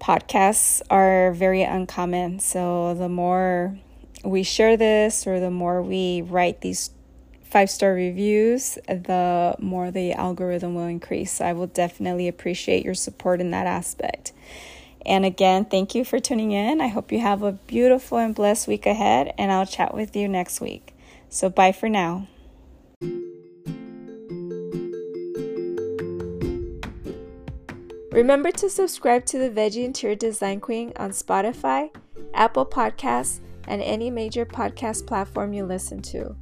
podcast 0.00 0.82
are 0.90 1.32
very 1.32 1.62
uncommon. 1.62 2.40
So 2.40 2.94
the 2.94 3.08
more 3.08 3.78
we 4.24 4.42
share 4.42 4.76
this 4.76 5.24
or 5.24 5.38
the 5.38 5.52
more 5.52 5.80
we 5.80 6.22
write 6.22 6.62
these 6.62 6.90
five 7.50 7.70
star 7.70 7.92
reviews, 7.92 8.78
the 8.86 9.56
more 9.58 9.90
the 9.90 10.12
algorithm 10.12 10.74
will 10.74 10.86
increase. 10.86 11.40
I 11.40 11.52
will 11.52 11.66
definitely 11.66 12.28
appreciate 12.28 12.84
your 12.84 12.94
support 12.94 13.40
in 13.40 13.50
that 13.52 13.66
aspect. 13.66 14.32
And 15.06 15.24
again, 15.24 15.64
thank 15.64 15.94
you 15.94 16.04
for 16.04 16.18
tuning 16.18 16.52
in. 16.52 16.80
I 16.80 16.88
hope 16.88 17.12
you 17.12 17.20
have 17.20 17.42
a 17.42 17.52
beautiful 17.52 18.18
and 18.18 18.34
blessed 18.34 18.68
week 18.68 18.84
ahead, 18.84 19.32
and 19.38 19.50
I'll 19.50 19.66
chat 19.66 19.94
with 19.94 20.14
you 20.14 20.28
next 20.28 20.60
week. 20.60 20.94
So, 21.30 21.48
bye 21.48 21.72
for 21.72 21.88
now. 21.88 22.28
Remember 28.10 28.50
to 28.50 28.68
subscribe 28.68 29.24
to 29.26 29.38
the 29.38 29.48
Veggie 29.48 29.84
Interior 29.84 30.16
Design 30.16 30.60
Queen 30.60 30.92
on 30.96 31.10
Spotify, 31.10 31.90
Apple 32.34 32.66
Podcasts, 32.66 33.40
and 33.68 33.80
any 33.80 34.10
major 34.10 34.44
podcast 34.44 35.06
platform 35.06 35.52
you 35.52 35.64
listen 35.64 36.02
to. 36.02 36.34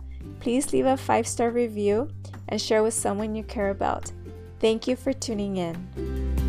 Please 0.46 0.72
leave 0.72 0.86
a 0.86 0.96
five 0.96 1.26
star 1.26 1.50
review 1.50 2.08
and 2.48 2.60
share 2.60 2.84
with 2.84 2.94
someone 2.94 3.34
you 3.34 3.42
care 3.42 3.70
about. 3.70 4.12
Thank 4.60 4.86
you 4.86 4.94
for 4.94 5.12
tuning 5.12 5.56
in. 5.56 6.45